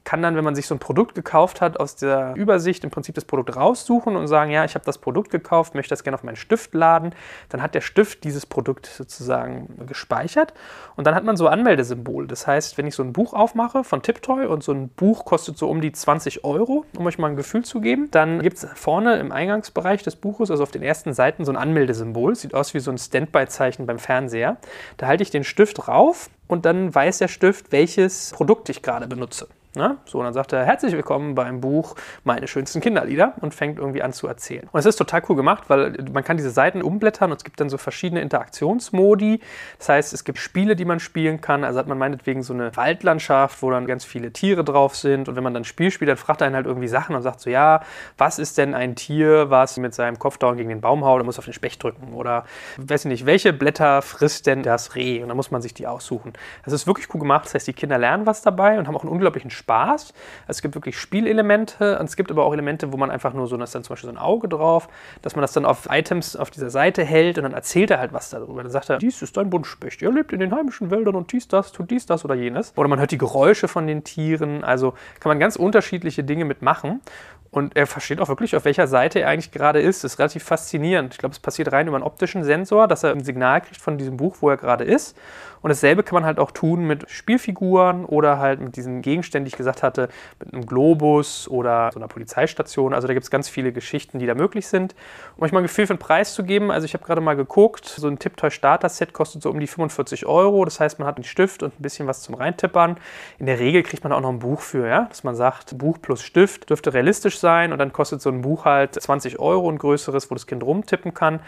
kann 0.05 0.21
dann, 0.21 0.37
wenn 0.37 0.43
man 0.45 0.55
sich 0.55 0.67
so 0.67 0.73
ein 0.73 0.79
Produkt 0.79 1.15
gekauft 1.15 1.59
hat, 1.59 1.81
aus 1.81 1.97
der 1.97 2.33
Übersicht 2.37 2.85
im 2.85 2.89
Prinzip 2.89 3.13
das 3.15 3.25
Produkt 3.25 3.53
raussuchen 3.57 4.15
und 4.15 4.27
sagen, 4.29 4.51
ja, 4.51 4.63
ich 4.63 4.73
habe 4.75 4.85
das 4.85 4.99
Produkt 4.99 5.31
gekauft, 5.31 5.75
möchte 5.75 5.89
das 5.89 6.01
gerne 6.01 6.15
auf 6.15 6.23
meinen 6.23 6.37
Stift 6.37 6.73
laden. 6.73 7.13
Dann 7.49 7.61
hat 7.61 7.75
der 7.75 7.81
Stift 7.81 8.23
dieses 8.23 8.45
Produkt 8.45 8.85
sozusagen 8.85 9.85
gespeichert 9.85 10.53
und 10.95 11.05
dann 11.05 11.13
hat 11.13 11.25
man 11.25 11.35
so 11.35 11.49
Anmeldesymbole. 11.49 12.25
Das 12.25 12.47
heißt, 12.47 12.77
wenn 12.77 12.87
ich 12.87 12.95
so 12.95 13.03
ein 13.03 13.11
Buch 13.11 13.33
aufmache 13.33 13.83
von 13.83 14.01
Tiptoy 14.01 14.45
und 14.45 14.63
so 14.63 14.71
ein 14.71 14.87
Buch 14.87 15.25
kostet 15.25 15.57
so 15.57 15.69
um 15.69 15.81
die 15.81 15.91
20 15.91 16.45
Euro, 16.45 16.85
um 16.97 17.05
euch 17.05 17.17
mal 17.17 17.27
ein 17.27 17.35
Gefühl 17.35 17.65
zu 17.65 17.81
geben, 17.81 18.09
dann 18.11 18.41
gibt 18.41 18.55
es 18.55 18.67
vorne 18.75 19.17
im 19.17 19.33
Eingangsbereich 19.33 20.03
des 20.03 20.15
Buches, 20.15 20.49
also 20.51 20.63
auf 20.63 20.71
den 20.71 20.83
ersten 20.83 21.11
Seiten, 21.11 21.43
so 21.43 21.51
ein 21.51 21.57
Anmeldesymbol. 21.57 22.33
Sieht 22.37 22.53
aus 22.53 22.73
wie 22.73 22.79
so 22.79 22.91
ein 22.91 22.97
Standby-Zeichen 22.97 23.85
beim 23.85 23.99
Fernseher. 23.99 24.55
Da 24.95 25.07
halte 25.07 25.23
ich 25.23 25.31
den 25.31 25.43
Stift 25.43 25.89
rauf 25.89 26.29
und 26.47 26.65
dann 26.65 26.93
weiß 26.93 27.19
der 27.19 27.27
Stift, 27.27 27.71
welches 27.71 28.31
Produkt 28.31 28.69
ich 28.69 28.81
gerade 28.81 29.07
benutze. 29.07 29.47
Ne? 29.77 29.97
So, 30.05 30.17
und 30.17 30.25
dann 30.25 30.33
sagt 30.33 30.53
er, 30.53 30.65
herzlich 30.65 30.93
willkommen 30.93 31.35
beim 31.35 31.61
Buch 31.61 31.95
Meine 32.23 32.47
schönsten 32.47 32.81
Kinderlieder 32.81 33.33
und 33.41 33.53
fängt 33.53 33.77
irgendwie 33.77 34.01
an 34.01 34.11
zu 34.11 34.27
erzählen. 34.27 34.67
Und 34.71 34.79
es 34.79 34.87
ist 34.87 34.95
total 34.95 35.21
cool 35.29 35.35
gemacht, 35.35 35.65
weil 35.67 35.95
man 36.11 36.23
kann 36.23 36.35
diese 36.35 36.49
Seiten 36.49 36.81
umblättern 36.81 37.29
und 37.29 37.37
es 37.37 37.43
gibt 37.43 37.59
dann 37.59 37.69
so 37.69 37.77
verschiedene 37.77 38.21
Interaktionsmodi. 38.21 39.39
Das 39.77 39.89
heißt, 39.89 40.13
es 40.13 40.23
gibt 40.23 40.39
Spiele, 40.39 40.75
die 40.75 40.83
man 40.83 40.99
spielen 40.99 41.41
kann. 41.41 41.63
Also 41.63 41.77
hat 41.77 41.87
man 41.87 41.99
meinetwegen 41.99 42.41
so 42.41 42.53
eine 42.53 42.75
Waldlandschaft, 42.75 43.61
wo 43.61 43.69
dann 43.69 43.85
ganz 43.85 44.03
viele 44.03 44.33
Tiere 44.33 44.63
drauf 44.63 44.95
sind. 44.95 45.29
Und 45.29 45.35
wenn 45.35 45.43
man 45.43 45.53
dann 45.53 45.61
ein 45.61 45.65
Spiel 45.65 45.91
spielt, 45.91 46.09
dann 46.09 46.17
fragt 46.17 46.41
er 46.41 46.47
einen 46.47 46.55
halt 46.55 46.65
irgendwie 46.65 46.87
Sachen 46.87 47.15
und 47.15 47.21
sagt 47.21 47.39
so, 47.39 47.51
ja, 47.51 47.81
was 48.17 48.39
ist 48.39 48.57
denn 48.57 48.73
ein 48.73 48.95
Tier, 48.95 49.51
was 49.51 49.77
mit 49.77 49.93
seinem 49.93 50.17
Kopf 50.17 50.39
dauernd 50.39 50.57
gegen 50.57 50.69
den 50.69 50.81
Baum 50.81 51.05
haut 51.05 51.19
und 51.19 51.27
muss 51.27 51.37
auf 51.37 51.45
den 51.45 51.53
Specht 51.53 51.83
drücken? 51.83 52.13
Oder, 52.15 52.45
weiß 52.77 53.05
ich 53.05 53.09
nicht, 53.09 53.25
welche 53.27 53.53
Blätter 53.53 54.01
frisst 54.01 54.47
denn 54.47 54.63
das 54.63 54.95
Reh? 54.95 55.21
Und 55.21 55.27
dann 55.27 55.37
muss 55.37 55.51
man 55.51 55.61
sich 55.61 55.75
die 55.75 55.85
aussuchen. 55.85 56.33
Das 56.65 56.73
ist 56.73 56.87
wirklich 56.87 57.13
cool 57.13 57.19
gemacht. 57.19 57.45
Das 57.45 57.53
heißt, 57.53 57.67
die 57.67 57.73
Kinder 57.73 57.99
lernen 57.99 58.25
was 58.25 58.41
dabei 58.41 58.79
und 58.79 58.87
haben 58.87 58.95
auch 58.95 59.03
einen 59.03 59.11
unglaublichen 59.11 59.51
Spaß. 59.51 59.66
Spaß. 59.67 60.13
Es 60.47 60.61
gibt 60.61 60.75
wirklich 60.75 60.97
Spielelemente 60.97 61.99
und 61.99 62.05
es 62.05 62.15
gibt 62.15 62.31
aber 62.31 62.45
auch 62.45 62.53
Elemente, 62.53 62.93
wo 62.93 62.97
man 62.97 63.11
einfach 63.11 63.33
nur 63.33 63.47
so, 63.47 63.57
da 63.57 63.65
ist 63.65 63.75
dann 63.75 63.83
zum 63.83 63.93
Beispiel 63.93 64.09
so 64.09 64.15
ein 64.15 64.21
Auge 64.21 64.47
drauf, 64.47 64.87
dass 65.21 65.35
man 65.35 65.41
das 65.41 65.51
dann 65.51 65.65
auf 65.65 65.89
Items 65.91 66.37
auf 66.37 66.49
dieser 66.49 66.69
Seite 66.69 67.03
hält 67.03 67.37
und 67.37 67.43
dann 67.43 67.53
erzählt 67.53 67.91
er 67.91 67.99
halt 67.99 68.13
was 68.13 68.29
darüber. 68.29 68.63
Dann 68.63 68.71
sagt 68.71 68.89
er, 68.89 68.97
dies 68.97 69.21
ist 69.21 69.37
ein 69.37 69.49
Buntspecht, 69.49 70.01
er 70.01 70.11
lebt 70.11 70.31
in 70.31 70.39
den 70.39 70.55
heimischen 70.55 70.89
Wäldern 70.89 71.15
und 71.15 71.33
dies, 71.33 71.49
das, 71.49 71.73
tut 71.73 71.91
dies, 71.91 72.05
das 72.05 72.23
oder 72.23 72.35
jenes. 72.35 72.71
Oder 72.77 72.87
man 72.87 72.99
hört 72.99 73.11
die 73.11 73.17
Geräusche 73.17 73.67
von 73.67 73.87
den 73.87 74.05
Tieren. 74.05 74.63
Also 74.63 74.91
kann 75.19 75.29
man 75.29 75.39
ganz 75.39 75.57
unterschiedliche 75.57 76.23
Dinge 76.23 76.45
mitmachen. 76.45 77.01
Und 77.49 77.75
er 77.75 77.87
versteht 77.87 78.19
auch 78.19 78.27
wirklich, 78.27 78.55
auf 78.55 78.65
welcher 78.65 78.87
Seite 78.87 79.19
er 79.21 79.29
eigentlich 79.29 79.51
gerade 79.51 79.79
ist. 79.81 80.03
Das 80.03 80.13
ist 80.13 80.19
relativ 80.19 80.43
faszinierend. 80.43 81.13
Ich 81.13 81.17
glaube, 81.17 81.33
es 81.33 81.39
passiert 81.39 81.71
rein 81.71 81.87
über 81.87 81.95
einen 81.95 82.03
optischen 82.03 82.43
Sensor, 82.43 82.87
dass 82.87 83.03
er 83.03 83.11
ein 83.11 83.23
Signal 83.23 83.61
kriegt 83.61 83.81
von 83.81 83.97
diesem 83.97 84.17
Buch, 84.17 84.37
wo 84.41 84.49
er 84.49 84.57
gerade 84.57 84.83
ist. 84.83 85.17
Und 85.61 85.69
dasselbe 85.69 86.03
kann 86.03 86.15
man 86.15 86.25
halt 86.25 86.39
auch 86.39 86.51
tun 86.51 86.85
mit 86.85 87.09
Spielfiguren 87.09 88.05
oder 88.05 88.39
halt 88.39 88.59
mit 88.59 88.75
diesen 88.75 89.01
Gegenständen, 89.01 89.45
die 89.45 89.49
ich 89.49 89.57
gesagt 89.57 89.83
hatte, 89.83 90.09
mit 90.39 90.53
einem 90.53 90.65
Globus 90.65 91.47
oder 91.47 91.89
so 91.93 91.99
einer 91.99 92.07
Polizeistation. 92.07 92.93
Also 92.93 93.07
da 93.07 93.13
gibt 93.13 93.23
es 93.23 93.31
ganz 93.31 93.49
viele 93.49 93.71
Geschichten, 93.71 94.19
die 94.19 94.25
da 94.25 94.35
möglich 94.35 94.67
sind. 94.67 94.95
Um 95.35 95.43
euch 95.43 95.51
mal 95.51 95.59
ein 95.59 95.63
Gefühl 95.63 95.87
für 95.87 95.93
den 95.93 95.99
Preis 95.99 96.33
zu 96.33 96.43
geben, 96.43 96.71
also 96.71 96.85
ich 96.85 96.93
habe 96.93 97.03
gerade 97.03 97.21
mal 97.21 97.35
geguckt, 97.35 97.85
so 97.85 98.07
ein 98.07 98.19
Tiptoy 98.19 98.51
Starter 98.51 98.89
Set 98.89 99.13
kostet 99.13 99.41
so 99.41 99.49
um 99.49 99.59
die 99.59 99.67
45 99.67 100.25
Euro. 100.25 100.65
Das 100.65 100.79
heißt, 100.79 100.99
man 100.99 101.07
hat 101.07 101.17
einen 101.17 101.23
Stift 101.23 101.63
und 101.63 101.79
ein 101.79 101.81
bisschen 101.81 102.07
was 102.07 102.21
zum 102.21 102.35
Reintippern. 102.35 102.97
In 103.39 103.45
der 103.45 103.59
Regel 103.59 103.83
kriegt 103.83 104.03
man 104.03 104.13
auch 104.13 104.21
noch 104.21 104.29
ein 104.29 104.39
Buch 104.39 104.61
für, 104.61 104.87
ja? 104.87 105.05
dass 105.05 105.23
man 105.23 105.35
sagt, 105.35 105.77
Buch 105.77 105.97
plus 106.01 106.21
Stift 106.21 106.69
dürfte 106.69 106.93
realistisch 106.93 107.39
sein 107.39 107.71
und 107.71 107.79
dann 107.79 107.93
kostet 107.93 108.21
so 108.21 108.29
ein 108.29 108.41
Buch 108.41 108.65
halt 108.65 108.95
20 108.95 109.39
Euro, 109.39 109.69
ein 109.69 109.77
größeres, 109.77 110.29
wo 110.29 110.35
das 110.35 110.47
Kind 110.47 110.63
rumtippen 110.63 111.13
kann. 111.13 111.39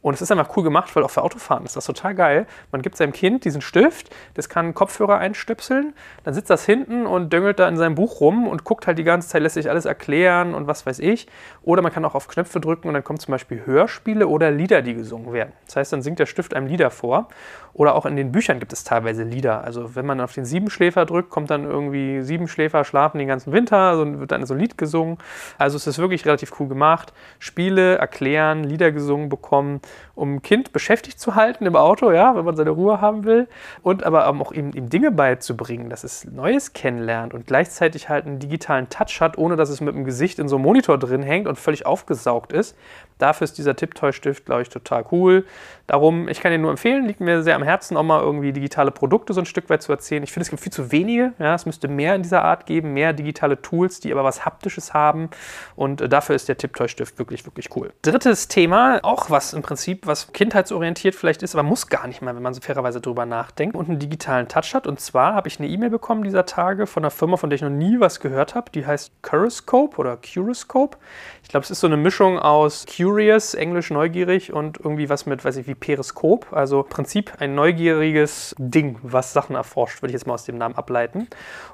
Und 0.00 0.14
es 0.14 0.22
ist 0.22 0.30
einfach 0.30 0.56
cool 0.56 0.62
gemacht, 0.62 0.94
weil 0.94 1.02
auch 1.02 1.10
für 1.10 1.22
Autofahren 1.22 1.64
ist 1.64 1.74
das 1.74 1.84
total 1.84 2.14
geil. 2.14 2.46
Man 2.70 2.82
gibt 2.82 2.96
seinem 2.96 3.12
Kind 3.12 3.44
diesen 3.44 3.60
Stift, 3.60 4.10
das 4.34 4.48
kann 4.48 4.66
einen 4.66 4.74
Kopfhörer 4.74 5.18
einstöpseln, 5.18 5.92
dann 6.22 6.34
sitzt 6.34 6.50
das 6.50 6.64
hinten 6.64 7.04
und 7.04 7.32
döngelt 7.32 7.58
da 7.58 7.68
in 7.68 7.76
seinem 7.76 7.96
Buch 7.96 8.20
rum 8.20 8.46
und 8.46 8.62
guckt 8.62 8.86
halt 8.86 8.98
die 8.98 9.04
ganze 9.04 9.28
Zeit, 9.28 9.42
lässt 9.42 9.54
sich 9.54 9.68
alles 9.68 9.86
erklären 9.86 10.54
und 10.54 10.68
was 10.68 10.86
weiß 10.86 11.00
ich. 11.00 11.26
Oder 11.62 11.82
man 11.82 11.92
kann 11.92 12.04
auch 12.04 12.14
auf 12.14 12.28
Knöpfe 12.28 12.60
drücken 12.60 12.86
und 12.86 12.94
dann 12.94 13.02
kommen 13.02 13.18
zum 13.18 13.32
Beispiel 13.32 13.66
Hörspiele 13.66 14.28
oder 14.28 14.52
Lieder, 14.52 14.82
die 14.82 14.94
gesungen 14.94 15.32
werden. 15.32 15.52
Das 15.66 15.76
heißt, 15.76 15.92
dann 15.92 16.02
singt 16.02 16.20
der 16.20 16.26
Stift 16.26 16.54
einem 16.54 16.68
Lieder 16.68 16.90
vor. 16.90 17.28
Oder 17.74 17.94
auch 17.94 18.06
in 18.06 18.16
den 18.16 18.32
Büchern 18.32 18.58
gibt 18.58 18.72
es 18.72 18.82
teilweise 18.82 19.22
Lieder. 19.22 19.62
Also 19.62 19.94
wenn 19.94 20.04
man 20.04 20.20
auf 20.20 20.32
den 20.32 20.44
Siebenschläfer 20.44 21.06
drückt, 21.06 21.30
kommt 21.30 21.50
dann 21.50 21.64
irgendwie 21.64 22.22
Siebenschläfer 22.22 22.84
schlafen 22.84 23.18
den 23.18 23.28
ganzen 23.28 23.52
Winter, 23.52 23.76
also 23.76 24.18
wird 24.18 24.32
dann 24.32 24.44
so 24.46 24.54
ein 24.54 24.60
Lied 24.60 24.78
gesungen. 24.78 25.18
Also 25.58 25.76
es 25.76 25.86
ist 25.86 25.98
wirklich 25.98 26.24
relativ 26.26 26.58
cool 26.58 26.66
gemacht. 26.66 27.12
Spiele, 27.38 27.96
erklären, 27.96 28.64
Lieder 28.64 28.90
gesungen 28.90 29.28
bekommen 29.28 29.80
um 30.14 30.36
ein 30.36 30.42
Kind 30.42 30.72
beschäftigt 30.72 31.20
zu 31.20 31.34
halten 31.34 31.66
im 31.66 31.76
Auto, 31.76 32.10
ja, 32.10 32.34
wenn 32.36 32.44
man 32.44 32.56
seine 32.56 32.70
Ruhe 32.70 33.00
haben 33.00 33.24
will. 33.24 33.48
Und 33.82 34.04
aber 34.04 34.26
auch 34.28 34.52
ihm, 34.52 34.72
ihm 34.74 34.90
Dinge 34.90 35.10
beizubringen, 35.10 35.90
dass 35.90 36.04
es 36.04 36.24
Neues 36.24 36.72
kennenlernt 36.72 37.34
und 37.34 37.46
gleichzeitig 37.46 38.08
halt 38.08 38.26
einen 38.26 38.38
digitalen 38.38 38.88
Touch 38.88 39.20
hat, 39.20 39.38
ohne 39.38 39.56
dass 39.56 39.70
es 39.70 39.80
mit 39.80 39.94
dem 39.94 40.04
Gesicht 40.04 40.38
in 40.38 40.48
so 40.48 40.56
einem 40.56 40.64
Monitor 40.64 40.98
drin 40.98 41.22
hängt 41.22 41.46
und 41.46 41.58
völlig 41.58 41.86
aufgesaugt 41.86 42.52
ist. 42.52 42.76
Dafür 43.18 43.44
ist 43.44 43.58
dieser 43.58 43.76
Tipptoy-Stift, 43.76 44.46
glaube 44.46 44.62
ich, 44.62 44.68
total 44.68 45.04
cool. 45.12 45.44
Darum, 45.86 46.28
ich 46.28 46.40
kann 46.40 46.52
ihn 46.52 46.60
nur 46.60 46.70
empfehlen, 46.70 47.06
liegt 47.06 47.20
mir 47.20 47.42
sehr 47.42 47.56
am 47.56 47.62
Herzen, 47.62 47.96
auch 47.96 48.02
mal 48.02 48.20
irgendwie 48.20 48.52
digitale 48.52 48.90
Produkte 48.90 49.32
so 49.32 49.40
ein 49.40 49.46
Stück 49.46 49.70
weit 49.70 49.82
zu 49.82 49.90
erzählen. 49.90 50.22
Ich 50.22 50.32
finde, 50.32 50.42
es 50.42 50.50
gibt 50.50 50.62
viel 50.62 50.72
zu 50.72 50.92
wenige. 50.92 51.32
Ja, 51.38 51.54
es 51.54 51.64
müsste 51.64 51.88
mehr 51.88 52.14
in 52.14 52.22
dieser 52.22 52.44
Art 52.44 52.66
geben, 52.66 52.92
mehr 52.92 53.12
digitale 53.14 53.60
Tools, 53.62 53.98
die 54.00 54.12
aber 54.12 54.22
was 54.22 54.44
Haptisches 54.44 54.92
haben. 54.92 55.30
Und 55.76 56.00
äh, 56.00 56.08
dafür 56.08 56.36
ist 56.36 56.48
der 56.48 56.58
Tipptoy-Stift 56.58 57.18
wirklich, 57.18 57.46
wirklich 57.46 57.74
cool. 57.74 57.92
Drittes 58.02 58.48
Thema, 58.48 59.00
auch 59.02 59.30
was 59.30 59.54
im 59.54 59.62
Prinzip 59.62 60.06
was 60.06 60.32
kindheitsorientiert 60.32 61.14
vielleicht 61.14 61.42
ist, 61.42 61.54
aber 61.54 61.62
muss 61.62 61.88
gar 61.88 62.06
nicht 62.06 62.20
mal, 62.20 62.34
wenn 62.36 62.42
man 62.42 62.52
so 62.52 62.60
fairerweise 62.60 63.00
drüber 63.00 63.24
nachdenkt 63.24 63.74
und 63.74 63.88
einen 63.88 63.98
digitalen 63.98 64.46
Touch 64.48 64.74
hat. 64.74 64.86
Und 64.86 65.00
zwar 65.00 65.34
habe 65.34 65.48
ich 65.48 65.58
eine 65.58 65.68
E-Mail 65.68 65.90
bekommen 65.90 66.22
dieser 66.22 66.44
Tage 66.44 66.86
von 66.86 67.02
einer 67.02 67.10
Firma, 67.10 67.38
von 67.38 67.48
der 67.48 67.56
ich 67.56 67.62
noch 67.62 67.70
nie 67.70 67.98
was 67.98 68.20
gehört 68.20 68.54
habe. 68.54 68.70
Die 68.72 68.86
heißt 68.86 69.22
Curoscope 69.22 69.96
oder 69.96 70.18
Curoscope. 70.18 70.98
Ich 71.42 71.48
glaube, 71.48 71.64
es 71.64 71.70
ist 71.70 71.80
so 71.80 71.86
eine 71.86 71.96
Mischung 71.96 72.38
aus 72.38 72.84
Curious, 73.08 73.54
englisch 73.54 73.90
neugierig 73.90 74.52
und 74.52 74.76
irgendwie 74.76 75.08
was 75.08 75.24
mit, 75.24 75.42
weiß 75.42 75.56
ich, 75.56 75.66
wie 75.66 75.74
Periskop. 75.74 76.52
Also 76.52 76.82
im 76.82 76.90
Prinzip 76.90 77.32
ein 77.38 77.54
neugieriges 77.54 78.54
Ding, 78.58 78.98
was 79.02 79.32
Sachen 79.32 79.56
erforscht, 79.56 80.02
würde 80.02 80.10
ich 80.10 80.12
jetzt 80.12 80.26
mal 80.26 80.34
aus 80.34 80.44
dem 80.44 80.58
Namen 80.58 80.74
ableiten. 80.74 81.26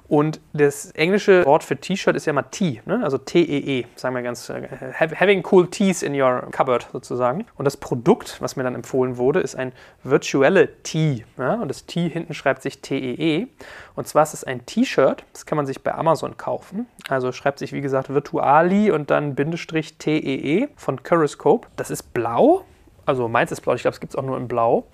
Und 0.06 0.40
das 0.52 0.90
englische 0.90 1.46
Wort 1.46 1.64
für 1.64 1.76
T-Shirt 1.76 2.14
ist 2.14 2.26
ja 2.26 2.34
mal 2.34 2.42
T, 2.42 2.82
ne? 2.84 3.00
also 3.02 3.16
T-E-E, 3.16 3.80
-E, 3.80 3.86
sagen 3.96 4.14
wir 4.14 4.22
ganz, 4.22 4.50
äh, 4.50 4.68
having 4.92 5.42
cool 5.50 5.66
tees 5.66 6.02
in 6.02 6.20
your 6.20 6.46
cupboard 6.50 6.88
sozusagen. 6.92 7.46
Und 7.56 7.64
das 7.64 7.78
Produkt, 7.78 8.36
was 8.40 8.56
mir 8.56 8.64
dann 8.64 8.74
empfohlen 8.74 9.16
wurde, 9.16 9.40
ist 9.40 9.54
ein 9.54 9.72
Virtuelle 10.02 10.82
Tee. 10.82 11.24
Ja? 11.38 11.54
Und 11.54 11.68
das 11.68 11.86
T 11.86 12.08
hinten 12.08 12.34
schreibt 12.34 12.60
sich 12.60 12.82
T-E-E. 12.82 13.44
-E. 13.44 13.48
Und 13.94 14.06
zwar 14.06 14.24
ist 14.24 14.34
es 14.34 14.44
ein 14.44 14.66
T-Shirt, 14.66 15.24
das 15.32 15.46
kann 15.46 15.56
man 15.56 15.64
sich 15.64 15.82
bei 15.82 15.94
Amazon 15.94 16.36
kaufen. 16.36 16.86
Also 17.08 17.32
schreibt 17.32 17.58
sich, 17.58 17.72
wie 17.72 17.80
gesagt, 17.80 18.10
Virtuali 18.10 18.90
und 18.90 19.10
dann 19.10 19.34
Bindestrich 19.34 19.96
T-E-E 19.96 20.64
-E 20.64 20.68
von 20.76 21.02
Curoscope. 21.02 21.68
Das 21.76 21.90
ist 21.90 22.12
blau, 22.12 22.64
also 23.06 23.28
meins 23.28 23.52
ist 23.52 23.62
blau, 23.62 23.74
ich 23.74 23.82
glaube, 23.82 23.94
es 23.94 24.00
gibt 24.00 24.12
es 24.12 24.16
auch 24.16 24.22
nur 24.22 24.36
in 24.36 24.48
blau. 24.48 24.86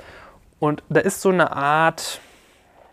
Und 0.60 0.84
da 0.88 1.00
ist 1.00 1.20
so 1.20 1.30
eine 1.30 1.52
Art, 1.52 2.20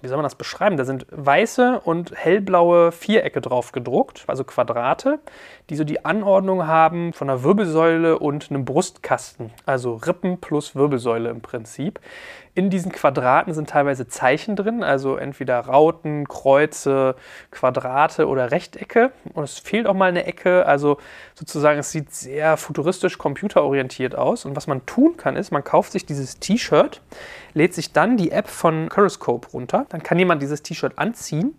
wie 0.01 0.07
soll 0.07 0.17
man 0.17 0.23
das 0.23 0.35
beschreiben? 0.35 0.77
Da 0.77 0.85
sind 0.85 1.05
weiße 1.11 1.81
und 1.83 2.13
hellblaue 2.15 2.91
Vierecke 2.91 3.41
drauf 3.41 3.71
gedruckt, 3.71 4.23
also 4.27 4.43
Quadrate, 4.43 5.19
die 5.69 5.75
so 5.75 5.83
die 5.83 6.05
Anordnung 6.05 6.65
haben 6.65 7.11
von 7.11 7.29
einer 7.29 7.43
Wirbelsäule 7.43 8.19
und 8.19 8.49
einem 8.49 8.63
Brustkasten, 8.63 9.51
also 9.65 9.95
Rippen 9.95 10.39
plus 10.39 10.75
Wirbelsäule 10.75 11.29
im 11.29 11.41
Prinzip. 11.41 11.99
In 12.55 12.69
diesen 12.69 12.91
Quadraten 12.91 13.53
sind 13.53 13.69
teilweise 13.69 14.07
Zeichen 14.07 14.55
drin, 14.55 14.81
also 14.81 15.17
entweder 15.17 15.59
Rauten, 15.59 16.27
Kreuze, 16.27 17.15
Quadrate 17.51 18.27
oder 18.27 18.49
Rechtecke. 18.49 19.11
Und 19.33 19.43
es 19.43 19.59
fehlt 19.59 19.85
auch 19.85 19.93
mal 19.93 20.09
eine 20.09 20.25
Ecke, 20.25 20.65
also 20.65 20.97
sozusagen 21.35 21.79
es 21.79 21.91
sieht 21.91 22.11
sehr 22.11 22.57
futuristisch 22.57 23.19
computerorientiert 23.19 24.15
aus. 24.15 24.45
Und 24.45 24.55
was 24.55 24.65
man 24.65 24.85
tun 24.87 25.17
kann, 25.17 25.35
ist, 25.35 25.51
man 25.51 25.63
kauft 25.63 25.91
sich 25.91 26.05
dieses 26.07 26.39
T-Shirt, 26.39 27.01
lädt 27.53 27.75
sich 27.75 27.93
dann 27.93 28.17
die 28.17 28.31
App 28.31 28.47
von 28.47 28.89
Curoscope 28.89 29.49
runter, 29.51 29.85
dann 29.89 30.01
kann 30.01 30.17
jemand 30.17 30.41
dieses 30.41 30.63
T-Shirt 30.63 30.93
anziehen 30.95 31.53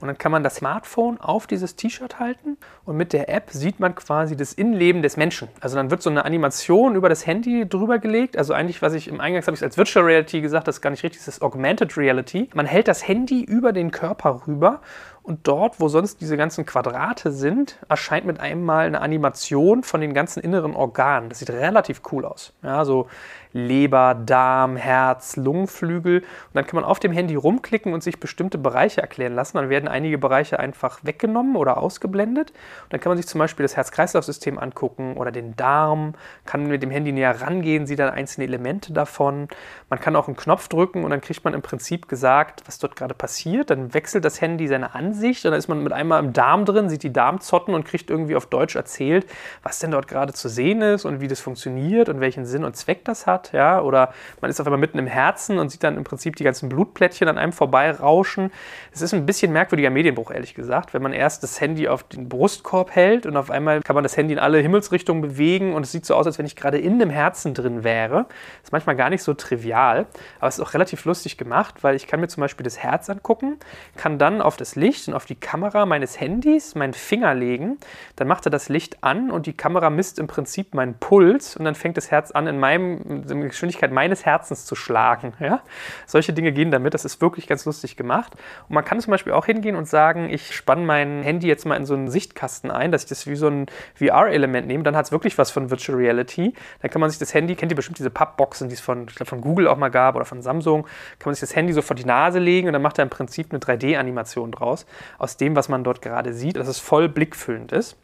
und 0.00 0.08
dann 0.08 0.18
kann 0.18 0.32
man 0.32 0.42
das 0.42 0.56
Smartphone 0.56 1.20
auf 1.20 1.46
dieses 1.46 1.76
T-Shirt 1.76 2.18
halten 2.20 2.58
und 2.84 2.96
mit 2.96 3.12
der 3.12 3.28
App 3.28 3.50
sieht 3.50 3.80
man 3.80 3.94
quasi 3.94 4.36
das 4.36 4.52
Innenleben 4.52 5.02
des 5.02 5.16
Menschen. 5.16 5.48
Also 5.60 5.76
dann 5.76 5.90
wird 5.90 6.02
so 6.02 6.10
eine 6.10 6.24
Animation 6.24 6.94
über 6.94 7.08
das 7.08 7.26
Handy 7.26 7.68
drüber 7.68 7.98
gelegt. 7.98 8.36
Also 8.36 8.52
eigentlich, 8.52 8.82
was 8.82 8.94
ich 8.94 9.08
im 9.08 9.20
Eingangs 9.20 9.46
habe 9.46 9.56
ich 9.56 9.62
als 9.62 9.76
Virtual 9.76 10.04
Reality 10.04 10.40
gesagt, 10.40 10.68
das 10.68 10.76
ist 10.76 10.82
gar 10.82 10.90
nicht 10.90 11.02
richtig, 11.02 11.20
das 11.24 11.28
ist 11.28 11.42
Augmented 11.42 11.96
Reality. 11.96 12.50
Man 12.54 12.66
hält 12.66 12.88
das 12.88 13.06
Handy 13.06 13.42
über 13.42 13.72
den 13.72 13.90
Körper 13.90 14.42
rüber 14.46 14.80
und 15.26 15.48
dort, 15.48 15.80
wo 15.80 15.88
sonst 15.88 16.20
diese 16.20 16.36
ganzen 16.36 16.64
Quadrate 16.66 17.32
sind, 17.32 17.78
erscheint 17.88 18.26
mit 18.26 18.38
einem 18.38 18.64
Mal 18.64 18.86
eine 18.86 19.00
Animation 19.00 19.82
von 19.82 20.00
den 20.00 20.14
ganzen 20.14 20.40
inneren 20.40 20.76
Organen. 20.76 21.30
Das 21.30 21.40
sieht 21.40 21.50
relativ 21.50 22.02
cool 22.12 22.24
aus. 22.24 22.52
Ja, 22.62 22.84
so 22.84 23.08
Leber, 23.56 24.14
Darm, 24.14 24.76
Herz, 24.76 25.36
Lungenflügel. 25.36 26.18
Und 26.20 26.26
dann 26.52 26.66
kann 26.66 26.76
man 26.76 26.84
auf 26.84 27.00
dem 27.00 27.10
Handy 27.10 27.34
rumklicken 27.34 27.94
und 27.94 28.02
sich 28.02 28.20
bestimmte 28.20 28.58
Bereiche 28.58 29.00
erklären 29.00 29.34
lassen. 29.34 29.56
Dann 29.56 29.70
werden 29.70 29.88
einige 29.88 30.18
Bereiche 30.18 30.60
einfach 30.60 31.00
weggenommen 31.02 31.56
oder 31.56 31.78
ausgeblendet. 31.78 32.50
Und 32.50 32.92
dann 32.92 33.00
kann 33.00 33.10
man 33.10 33.16
sich 33.16 33.26
zum 33.26 33.38
Beispiel 33.38 33.64
das 33.64 33.74
Herz-Kreislauf-System 33.74 34.58
angucken 34.58 35.16
oder 35.16 35.32
den 35.32 35.56
Darm, 35.56 36.14
kann 36.44 36.66
mit 36.66 36.82
dem 36.82 36.90
Handy 36.90 37.12
näher 37.12 37.40
rangehen, 37.40 37.86
sieht 37.86 37.98
dann 37.98 38.10
einzelne 38.10 38.46
Elemente 38.46 38.92
davon. 38.92 39.48
Man 39.88 40.00
kann 40.00 40.16
auch 40.16 40.28
einen 40.28 40.36
Knopf 40.36 40.68
drücken 40.68 41.04
und 41.04 41.10
dann 41.10 41.22
kriegt 41.22 41.42
man 41.44 41.54
im 41.54 41.62
Prinzip 41.62 42.08
gesagt, 42.08 42.62
was 42.66 42.78
dort 42.78 42.94
gerade 42.94 43.14
passiert. 43.14 43.70
Dann 43.70 43.94
wechselt 43.94 44.26
das 44.26 44.42
Handy 44.42 44.68
seine 44.68 44.94
Ansicht 44.94 45.46
und 45.46 45.52
dann 45.52 45.58
ist 45.58 45.68
man 45.68 45.82
mit 45.82 45.94
einmal 45.94 46.22
im 46.22 46.34
Darm 46.34 46.66
drin, 46.66 46.90
sieht 46.90 47.02
die 47.02 47.12
Darmzotten 47.12 47.72
und 47.74 47.84
kriegt 47.84 48.10
irgendwie 48.10 48.36
auf 48.36 48.46
Deutsch 48.46 48.76
erzählt, 48.76 49.26
was 49.62 49.78
denn 49.78 49.92
dort 49.92 50.08
gerade 50.08 50.34
zu 50.34 50.50
sehen 50.50 50.82
ist 50.82 51.06
und 51.06 51.20
wie 51.20 51.28
das 51.28 51.40
funktioniert 51.40 52.10
und 52.10 52.20
welchen 52.20 52.44
Sinn 52.44 52.64
und 52.64 52.76
Zweck 52.76 53.04
das 53.06 53.26
hat 53.26 53.45
ja, 53.52 53.80
oder 53.80 54.12
man 54.40 54.50
ist 54.50 54.60
auf 54.60 54.66
einmal 54.66 54.80
mitten 54.80 54.98
im 54.98 55.06
Herzen 55.06 55.58
und 55.58 55.70
sieht 55.70 55.82
dann 55.84 55.96
im 55.96 56.04
Prinzip 56.04 56.36
die 56.36 56.44
ganzen 56.44 56.68
Blutplättchen 56.68 57.28
an 57.28 57.38
einem 57.38 57.52
vorbeirauschen. 57.52 58.50
Es 58.92 59.02
ist 59.02 59.14
ein 59.14 59.26
bisschen 59.26 59.52
merkwürdiger 59.52 59.90
Medienbruch, 59.90 60.30
ehrlich 60.30 60.54
gesagt, 60.54 60.94
wenn 60.94 61.02
man 61.02 61.12
erst 61.12 61.42
das 61.42 61.60
Handy 61.60 61.88
auf 61.88 62.02
den 62.04 62.28
Brustkorb 62.28 62.94
hält 62.94 63.26
und 63.26 63.36
auf 63.36 63.50
einmal 63.50 63.82
kann 63.82 63.94
man 63.94 64.02
das 64.02 64.16
Handy 64.16 64.34
in 64.34 64.38
alle 64.38 64.58
Himmelsrichtungen 64.58 65.22
bewegen 65.22 65.74
und 65.74 65.84
es 65.84 65.92
sieht 65.92 66.06
so 66.06 66.14
aus, 66.14 66.26
als 66.26 66.38
wenn 66.38 66.46
ich 66.46 66.56
gerade 66.56 66.78
in 66.78 66.98
dem 66.98 67.10
Herzen 67.10 67.54
drin 67.54 67.84
wäre. 67.84 68.26
Das 68.60 68.64
ist 68.64 68.72
manchmal 68.72 68.96
gar 68.96 69.10
nicht 69.10 69.22
so 69.22 69.34
trivial, 69.34 70.06
aber 70.38 70.48
es 70.48 70.58
ist 70.58 70.64
auch 70.64 70.74
relativ 70.74 71.04
lustig 71.04 71.38
gemacht, 71.38 71.82
weil 71.82 71.96
ich 71.96 72.06
kann 72.06 72.20
mir 72.20 72.28
zum 72.28 72.40
Beispiel 72.40 72.64
das 72.64 72.78
Herz 72.78 73.08
angucken, 73.10 73.58
kann 73.96 74.18
dann 74.18 74.40
auf 74.40 74.56
das 74.56 74.76
Licht 74.76 75.08
und 75.08 75.14
auf 75.14 75.26
die 75.26 75.34
Kamera 75.34 75.86
meines 75.86 76.20
Handys 76.20 76.74
meinen 76.74 76.94
Finger 76.94 77.34
legen, 77.34 77.78
dann 78.16 78.28
macht 78.28 78.46
er 78.46 78.50
das 78.50 78.68
Licht 78.68 79.02
an 79.02 79.30
und 79.30 79.46
die 79.46 79.52
Kamera 79.52 79.90
misst 79.90 80.18
im 80.18 80.26
Prinzip 80.26 80.74
meinen 80.74 80.94
Puls 80.98 81.56
und 81.56 81.64
dann 81.64 81.74
fängt 81.74 81.96
das 81.96 82.10
Herz 82.10 82.30
an 82.30 82.46
in 82.46 82.58
meinem 82.58 83.22
Geschwindigkeit 83.42 83.92
meines 83.92 84.24
Herzens 84.24 84.64
zu 84.64 84.74
schlagen. 84.74 85.34
Ja? 85.40 85.60
Solche 86.06 86.32
Dinge 86.32 86.52
gehen 86.52 86.70
damit. 86.70 86.94
Das 86.94 87.04
ist 87.04 87.20
wirklich 87.20 87.46
ganz 87.46 87.64
lustig 87.64 87.96
gemacht. 87.96 88.34
Und 88.68 88.74
man 88.74 88.84
kann 88.84 89.00
zum 89.00 89.10
Beispiel 89.10 89.32
auch 89.32 89.46
hingehen 89.46 89.76
und 89.76 89.86
sagen, 89.86 90.28
ich 90.28 90.54
spanne 90.54 90.84
mein 90.84 91.22
Handy 91.22 91.46
jetzt 91.46 91.66
mal 91.66 91.76
in 91.76 91.86
so 91.86 91.94
einen 91.94 92.08
Sichtkasten 92.08 92.70
ein, 92.70 92.92
dass 92.92 93.04
ich 93.04 93.08
das 93.08 93.26
wie 93.26 93.36
so 93.36 93.48
ein 93.48 93.66
VR-Element 93.94 94.66
nehme. 94.66 94.82
Dann 94.82 94.96
hat 94.96 95.06
es 95.06 95.12
wirklich 95.12 95.38
was 95.38 95.50
von 95.50 95.70
Virtual 95.70 95.98
Reality. 95.98 96.54
Dann 96.82 96.90
kann 96.90 97.00
man 97.00 97.10
sich 97.10 97.18
das 97.18 97.34
Handy, 97.34 97.54
kennt 97.54 97.72
ihr 97.72 97.76
bestimmt 97.76 97.98
diese 97.98 98.10
Pappboxen, 98.10 98.68
die 98.68 98.74
es 98.74 98.80
von, 98.80 99.06
glaub, 99.06 99.28
von 99.28 99.40
Google 99.40 99.68
auch 99.68 99.76
mal 99.76 99.90
gab 99.90 100.16
oder 100.16 100.24
von 100.24 100.42
Samsung, 100.42 100.84
kann 101.18 101.26
man 101.26 101.34
sich 101.34 101.40
das 101.40 101.56
Handy 101.56 101.72
so 101.72 101.82
vor 101.82 101.96
die 101.96 102.04
Nase 102.04 102.38
legen 102.38 102.66
und 102.66 102.72
dann 102.72 102.82
macht 102.82 102.98
er 102.98 103.02
im 103.02 103.10
Prinzip 103.10 103.48
eine 103.50 103.60
3D-Animation 103.60 104.52
draus 104.52 104.86
aus 105.18 105.36
dem, 105.36 105.56
was 105.56 105.68
man 105.68 105.84
dort 105.84 106.02
gerade 106.02 106.32
sieht, 106.32 106.56
dass 106.56 106.68
es 106.68 106.78
voll 106.78 107.08
blickfüllend 107.08 107.72
ist. 107.72 107.96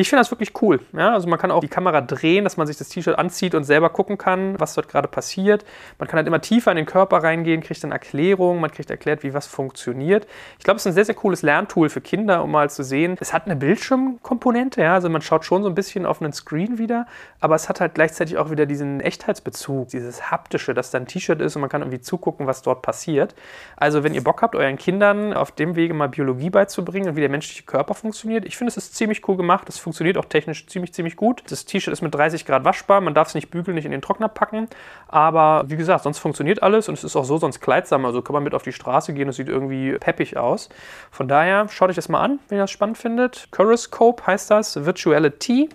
Ich 0.00 0.10
finde 0.10 0.20
das 0.20 0.30
wirklich 0.30 0.52
cool. 0.62 0.78
Ja? 0.92 1.12
Also 1.12 1.28
man 1.28 1.40
kann 1.40 1.50
auch 1.50 1.58
die 1.58 1.66
Kamera 1.66 2.00
drehen, 2.00 2.44
dass 2.44 2.56
man 2.56 2.68
sich 2.68 2.76
das 2.76 2.88
T-Shirt 2.88 3.18
anzieht 3.18 3.56
und 3.56 3.64
selber 3.64 3.90
gucken 3.90 4.16
kann, 4.16 4.54
was 4.60 4.74
dort 4.74 4.88
gerade 4.88 5.08
passiert. 5.08 5.64
Man 5.98 6.06
kann 6.06 6.18
halt 6.18 6.28
immer 6.28 6.40
tiefer 6.40 6.70
in 6.70 6.76
den 6.76 6.86
Körper 6.86 7.16
reingehen, 7.16 7.64
kriegt 7.64 7.82
dann 7.82 7.90
Erklärungen, 7.90 8.60
man 8.60 8.70
kriegt 8.70 8.90
erklärt, 8.90 9.24
wie 9.24 9.34
was 9.34 9.48
funktioniert. 9.48 10.28
Ich 10.56 10.64
glaube, 10.64 10.76
es 10.76 10.82
ist 10.82 10.92
ein 10.92 10.94
sehr, 10.94 11.04
sehr 11.04 11.16
cooles 11.16 11.42
Lerntool 11.42 11.88
für 11.88 12.00
Kinder, 12.00 12.44
um 12.44 12.52
mal 12.52 12.70
zu 12.70 12.84
sehen. 12.84 13.16
Es 13.18 13.32
hat 13.32 13.46
eine 13.46 13.56
Bildschirmkomponente, 13.56 14.82
ja? 14.82 14.94
also 14.94 15.08
man 15.08 15.20
schaut 15.20 15.44
schon 15.44 15.64
so 15.64 15.68
ein 15.68 15.74
bisschen 15.74 16.06
auf 16.06 16.22
einen 16.22 16.32
Screen 16.32 16.78
wieder, 16.78 17.08
aber 17.40 17.56
es 17.56 17.68
hat 17.68 17.80
halt 17.80 17.94
gleichzeitig 17.94 18.38
auch 18.38 18.52
wieder 18.52 18.66
diesen 18.66 19.00
Echtheitsbezug, 19.00 19.88
dieses 19.88 20.30
haptische, 20.30 20.74
dass 20.74 20.92
da 20.92 20.98
ein 20.98 21.08
T-Shirt 21.08 21.40
ist 21.40 21.56
und 21.56 21.60
man 21.60 21.70
kann 21.70 21.82
irgendwie 21.82 22.00
zugucken, 22.00 22.46
was 22.46 22.62
dort 22.62 22.82
passiert. 22.82 23.34
Also 23.76 24.04
wenn 24.04 24.14
ihr 24.14 24.22
Bock 24.22 24.42
habt, 24.42 24.54
euren 24.54 24.76
Kindern 24.76 25.32
auf 25.32 25.50
dem 25.50 25.74
Wege 25.74 25.92
mal 25.92 26.08
Biologie 26.08 26.50
beizubringen 26.50 27.08
und 27.08 27.16
wie 27.16 27.20
der 27.20 27.30
menschliche 27.30 27.64
Körper 27.64 27.94
funktioniert, 27.94 28.44
ich 28.44 28.56
finde, 28.56 28.68
es 28.68 28.76
ist 28.76 28.94
ziemlich 28.94 29.26
cool 29.26 29.36
gemacht. 29.36 29.68
Es 29.68 29.87
funktioniert 29.88 30.18
auch 30.18 30.26
technisch 30.26 30.66
ziemlich, 30.66 30.92
ziemlich 30.92 31.16
gut. 31.16 31.42
Das 31.48 31.64
T-Shirt 31.64 31.92
ist 31.92 32.02
mit 32.02 32.14
30 32.14 32.44
Grad 32.44 32.64
waschbar, 32.64 33.00
man 33.00 33.14
darf 33.14 33.28
es 33.28 33.34
nicht 33.34 33.48
bügeln, 33.48 33.74
nicht 33.74 33.86
in 33.86 33.90
den 33.90 34.02
Trockner 34.02 34.28
packen. 34.28 34.68
Aber 35.06 35.64
wie 35.68 35.76
gesagt, 35.76 36.04
sonst 36.04 36.18
funktioniert 36.18 36.62
alles 36.62 36.90
und 36.90 36.94
es 36.94 37.04
ist 37.04 37.16
auch 37.16 37.24
so 37.24 37.38
sonst 37.38 37.60
kleidsam. 37.60 38.04
Also 38.04 38.20
kann 38.20 38.34
man 38.34 38.42
mit 38.42 38.52
auf 38.52 38.62
die 38.62 38.72
Straße 38.72 39.14
gehen, 39.14 39.30
es 39.30 39.36
sieht 39.36 39.48
irgendwie 39.48 39.92
peppig 39.92 40.36
aus. 40.36 40.68
Von 41.10 41.26
daher 41.26 41.68
schaut 41.70 41.88
euch 41.88 41.96
das 41.96 42.10
mal 42.10 42.20
an, 42.20 42.38
wenn 42.48 42.58
ihr 42.58 42.64
das 42.64 42.70
spannend 42.70 42.98
findet. 42.98 43.48
Curoscope 43.50 44.26
heißt 44.26 44.50
das, 44.50 44.84
Virtuality 44.84 45.70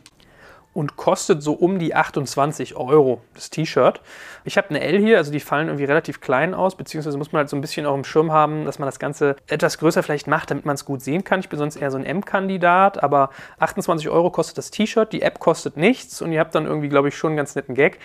und 0.73 0.95
kostet 0.95 1.43
so 1.43 1.53
um 1.53 1.79
die 1.79 1.95
28 1.95 2.75
Euro 2.75 3.21
das 3.35 3.49
T-Shirt. 3.49 4.01
Ich 4.43 4.57
habe 4.57 4.69
eine 4.69 4.81
L 4.81 4.99
hier, 4.99 5.17
also 5.17 5.31
die 5.31 5.39
fallen 5.39 5.67
irgendwie 5.67 5.85
relativ 5.85 6.19
klein 6.19 6.53
aus, 6.53 6.75
beziehungsweise 6.75 7.17
muss 7.17 7.31
man 7.31 7.39
halt 7.39 7.49
so 7.49 7.55
ein 7.55 7.61
bisschen 7.61 7.85
auch 7.85 7.95
im 7.95 8.03
Schirm 8.03 8.31
haben, 8.31 8.65
dass 8.65 8.79
man 8.79 8.87
das 8.87 8.99
Ganze 8.99 9.35
etwas 9.47 9.77
größer 9.77 10.03
vielleicht 10.03 10.27
macht, 10.27 10.51
damit 10.51 10.65
man 10.65 10.75
es 10.75 10.85
gut 10.85 11.01
sehen 11.01 11.23
kann. 11.23 11.39
Ich 11.39 11.49
bin 11.49 11.59
sonst 11.59 11.75
eher 11.75 11.91
so 11.91 11.97
ein 11.97 12.05
M-Kandidat, 12.05 13.01
aber 13.03 13.29
28 13.59 14.09
Euro 14.09 14.31
kostet 14.31 14.57
das 14.57 14.71
T-Shirt, 14.71 15.13
die 15.13 15.21
App 15.21 15.39
kostet 15.39 15.77
nichts 15.77 16.21
und 16.21 16.31
ihr 16.31 16.39
habt 16.39 16.55
dann 16.55 16.65
irgendwie, 16.65 16.89
glaube 16.89 17.09
ich, 17.09 17.17
schon 17.17 17.31
einen 17.31 17.37
ganz 17.37 17.55
netten 17.55 17.75
Gag. 17.75 17.99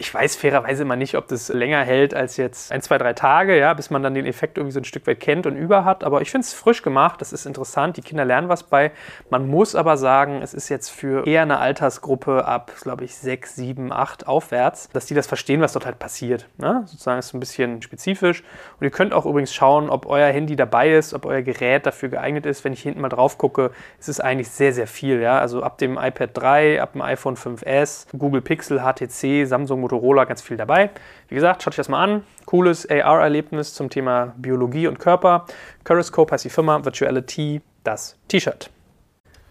Ich 0.00 0.14
weiß 0.14 0.36
fairerweise 0.36 0.82
immer 0.82 0.94
nicht, 0.94 1.16
ob 1.16 1.26
das 1.26 1.48
länger 1.48 1.82
hält 1.82 2.14
als 2.14 2.36
jetzt 2.36 2.70
ein, 2.70 2.82
zwei, 2.82 2.98
drei 2.98 3.14
Tage, 3.14 3.58
ja, 3.58 3.74
bis 3.74 3.90
man 3.90 4.00
dann 4.00 4.14
den 4.14 4.26
Effekt 4.26 4.56
irgendwie 4.56 4.72
so 4.72 4.78
ein 4.78 4.84
Stück 4.84 5.08
weit 5.08 5.18
kennt 5.18 5.44
und 5.44 5.56
über 5.56 5.84
hat. 5.84 6.04
Aber 6.04 6.22
ich 6.22 6.30
finde 6.30 6.44
es 6.44 6.54
frisch 6.54 6.82
gemacht, 6.82 7.20
das 7.20 7.32
ist 7.32 7.46
interessant, 7.46 7.96
die 7.96 8.02
Kinder 8.02 8.24
lernen 8.24 8.48
was 8.48 8.62
bei. 8.62 8.92
Man 9.28 9.48
muss 9.48 9.74
aber 9.74 9.96
sagen, 9.96 10.40
es 10.40 10.54
ist 10.54 10.68
jetzt 10.68 10.90
für 10.90 11.26
eher 11.26 11.42
eine 11.42 11.58
Altersgruppe 11.58 12.44
ab, 12.44 12.70
glaube 12.80 13.04
ich, 13.04 13.16
sechs, 13.16 13.56
sieben, 13.56 13.92
acht 13.92 14.28
aufwärts, 14.28 14.88
dass 14.92 15.06
die 15.06 15.14
das 15.14 15.26
verstehen, 15.26 15.60
was 15.60 15.72
dort 15.72 15.84
halt 15.84 15.98
passiert. 15.98 16.46
Ne? 16.58 16.84
Sozusagen 16.86 17.18
ist 17.18 17.26
es 17.26 17.34
ein 17.34 17.40
bisschen 17.40 17.82
spezifisch. 17.82 18.44
Und 18.78 18.84
ihr 18.84 18.92
könnt 18.92 19.12
auch 19.12 19.26
übrigens 19.26 19.52
schauen, 19.52 19.90
ob 19.90 20.06
euer 20.06 20.30
Handy 20.30 20.54
dabei 20.54 20.92
ist, 20.92 21.12
ob 21.12 21.26
euer 21.26 21.42
Gerät 21.42 21.86
dafür 21.86 22.08
geeignet 22.08 22.46
ist. 22.46 22.62
Wenn 22.62 22.72
ich 22.72 22.82
hinten 22.82 23.00
mal 23.00 23.08
drauf 23.08 23.36
gucke, 23.36 23.72
ist 23.98 24.08
es 24.08 24.20
eigentlich 24.20 24.48
sehr, 24.48 24.72
sehr 24.72 24.86
viel. 24.86 25.20
Ja? 25.20 25.40
Also 25.40 25.64
ab 25.64 25.78
dem 25.78 25.98
iPad 25.98 26.30
3, 26.34 26.80
ab 26.80 26.92
dem 26.92 27.02
iPhone 27.02 27.34
5S, 27.34 28.06
Google 28.16 28.42
Pixel, 28.42 28.82
HTC, 28.82 29.44
Samsung 29.44 29.87
Motorola 29.88 30.24
ganz 30.24 30.42
viel 30.42 30.56
dabei. 30.56 30.90
Wie 31.28 31.34
gesagt, 31.34 31.62
schaut 31.62 31.72
euch 31.72 31.76
das 31.76 31.88
mal 31.88 32.02
an. 32.02 32.24
Cooles 32.44 32.88
AR-Erlebnis 32.88 33.74
zum 33.74 33.88
Thema 33.88 34.34
Biologie 34.36 34.86
und 34.86 34.98
Körper. 34.98 35.46
Curoscope 35.84 36.32
heißt 36.32 36.44
die 36.44 36.50
Firma, 36.50 36.84
Virtuality 36.84 37.62
das 37.84 38.16
T-Shirt. 38.28 38.70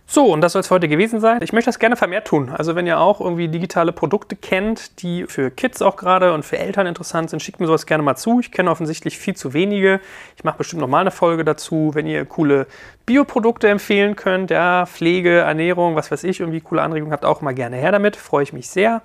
So, 0.10 0.32
und 0.32 0.40
das 0.40 0.54
soll 0.54 0.62
es 0.62 0.72
heute 0.72 0.88
gewesen 0.88 1.20
sein. 1.20 1.40
Ich 1.42 1.52
möchte 1.52 1.68
das 1.68 1.80
gerne 1.80 1.98
vermehrt 1.98 2.28
tun. 2.28 2.50
Also 2.50 2.76
wenn 2.76 2.88
ihr 2.88 2.98
auch 2.98 3.20
irgendwie 3.20 3.50
digitale 3.50 3.92
Produkte 3.92 4.38
kennt, 4.38 5.02
die 5.02 5.26
für 5.26 5.52
Kids 5.52 5.82
auch 5.82 5.98
gerade 5.98 6.34
und 6.34 6.46
für 6.46 6.58
Eltern 6.58 6.88
interessant 6.88 7.30
sind, 7.30 7.44
schickt 7.44 7.60
mir 7.60 7.68
sowas 7.68 7.86
gerne 7.86 8.04
mal 8.04 8.16
zu. 8.16 8.40
Ich 8.40 8.54
kenne 8.54 8.72
offensichtlich 8.72 9.18
viel 9.18 9.36
zu 9.36 9.54
wenige. 9.54 10.00
Ich 10.38 10.46
mache 10.46 10.60
bestimmt 10.60 10.80
noch 10.80 10.88
mal 10.88 11.02
eine 11.02 11.12
Folge 11.12 11.44
dazu, 11.44 11.92
wenn 11.94 12.08
ihr 12.08 12.24
coole 12.24 12.68
Bioprodukte 13.06 13.68
empfehlen 13.68 14.16
könnt, 14.16 14.50
ja, 14.50 14.86
Pflege, 14.86 15.40
Ernährung, 15.40 15.98
was 15.98 16.10
weiß 16.10 16.24
ich, 16.24 16.40
irgendwie 16.40 16.62
coole 16.62 16.82
Anregungen 16.82 17.12
habt, 17.12 17.26
auch 17.26 17.42
mal 17.42 17.54
gerne 17.54 17.76
her 17.76 17.92
damit. 17.92 18.16
Freue 18.16 18.44
ich 18.44 18.54
mich 18.54 18.70
sehr. 18.70 19.02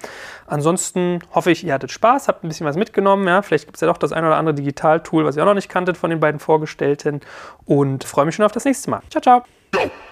Ansonsten 0.47 1.19
hoffe 1.35 1.51
ich, 1.51 1.65
ihr 1.65 1.75
hattet 1.75 1.91
Spaß, 1.91 2.29
habt 2.29 2.45
ein 2.45 2.49
bisschen 2.49 2.67
was 2.67 2.77
mitgenommen. 2.77 3.27
Ja. 3.27 3.43
Vielleicht 3.43 3.65
gibt 3.65 3.77
es 3.77 3.81
ja 3.81 3.89
doch 3.89 3.99
das 3.99 4.13
ein 4.13 4.25
oder 4.25 4.37
andere 4.37 4.55
Digital-Tool, 4.55 5.25
was 5.25 5.37
ihr 5.37 5.43
auch 5.43 5.47
noch 5.47 5.55
nicht 5.55 5.69
kanntet 5.69 5.97
von 5.97 6.11
den 6.11 6.21
beiden 6.21 6.39
Vorgestellten. 6.39 7.23
Und 7.65 8.05
freue 8.05 8.25
mich 8.25 8.37
schon 8.37 8.45
auf 8.45 8.53
das 8.53 8.65
nächste 8.65 8.89
Mal. 8.89 9.03
Ciao, 9.11 9.21
ciao. 9.21 10.12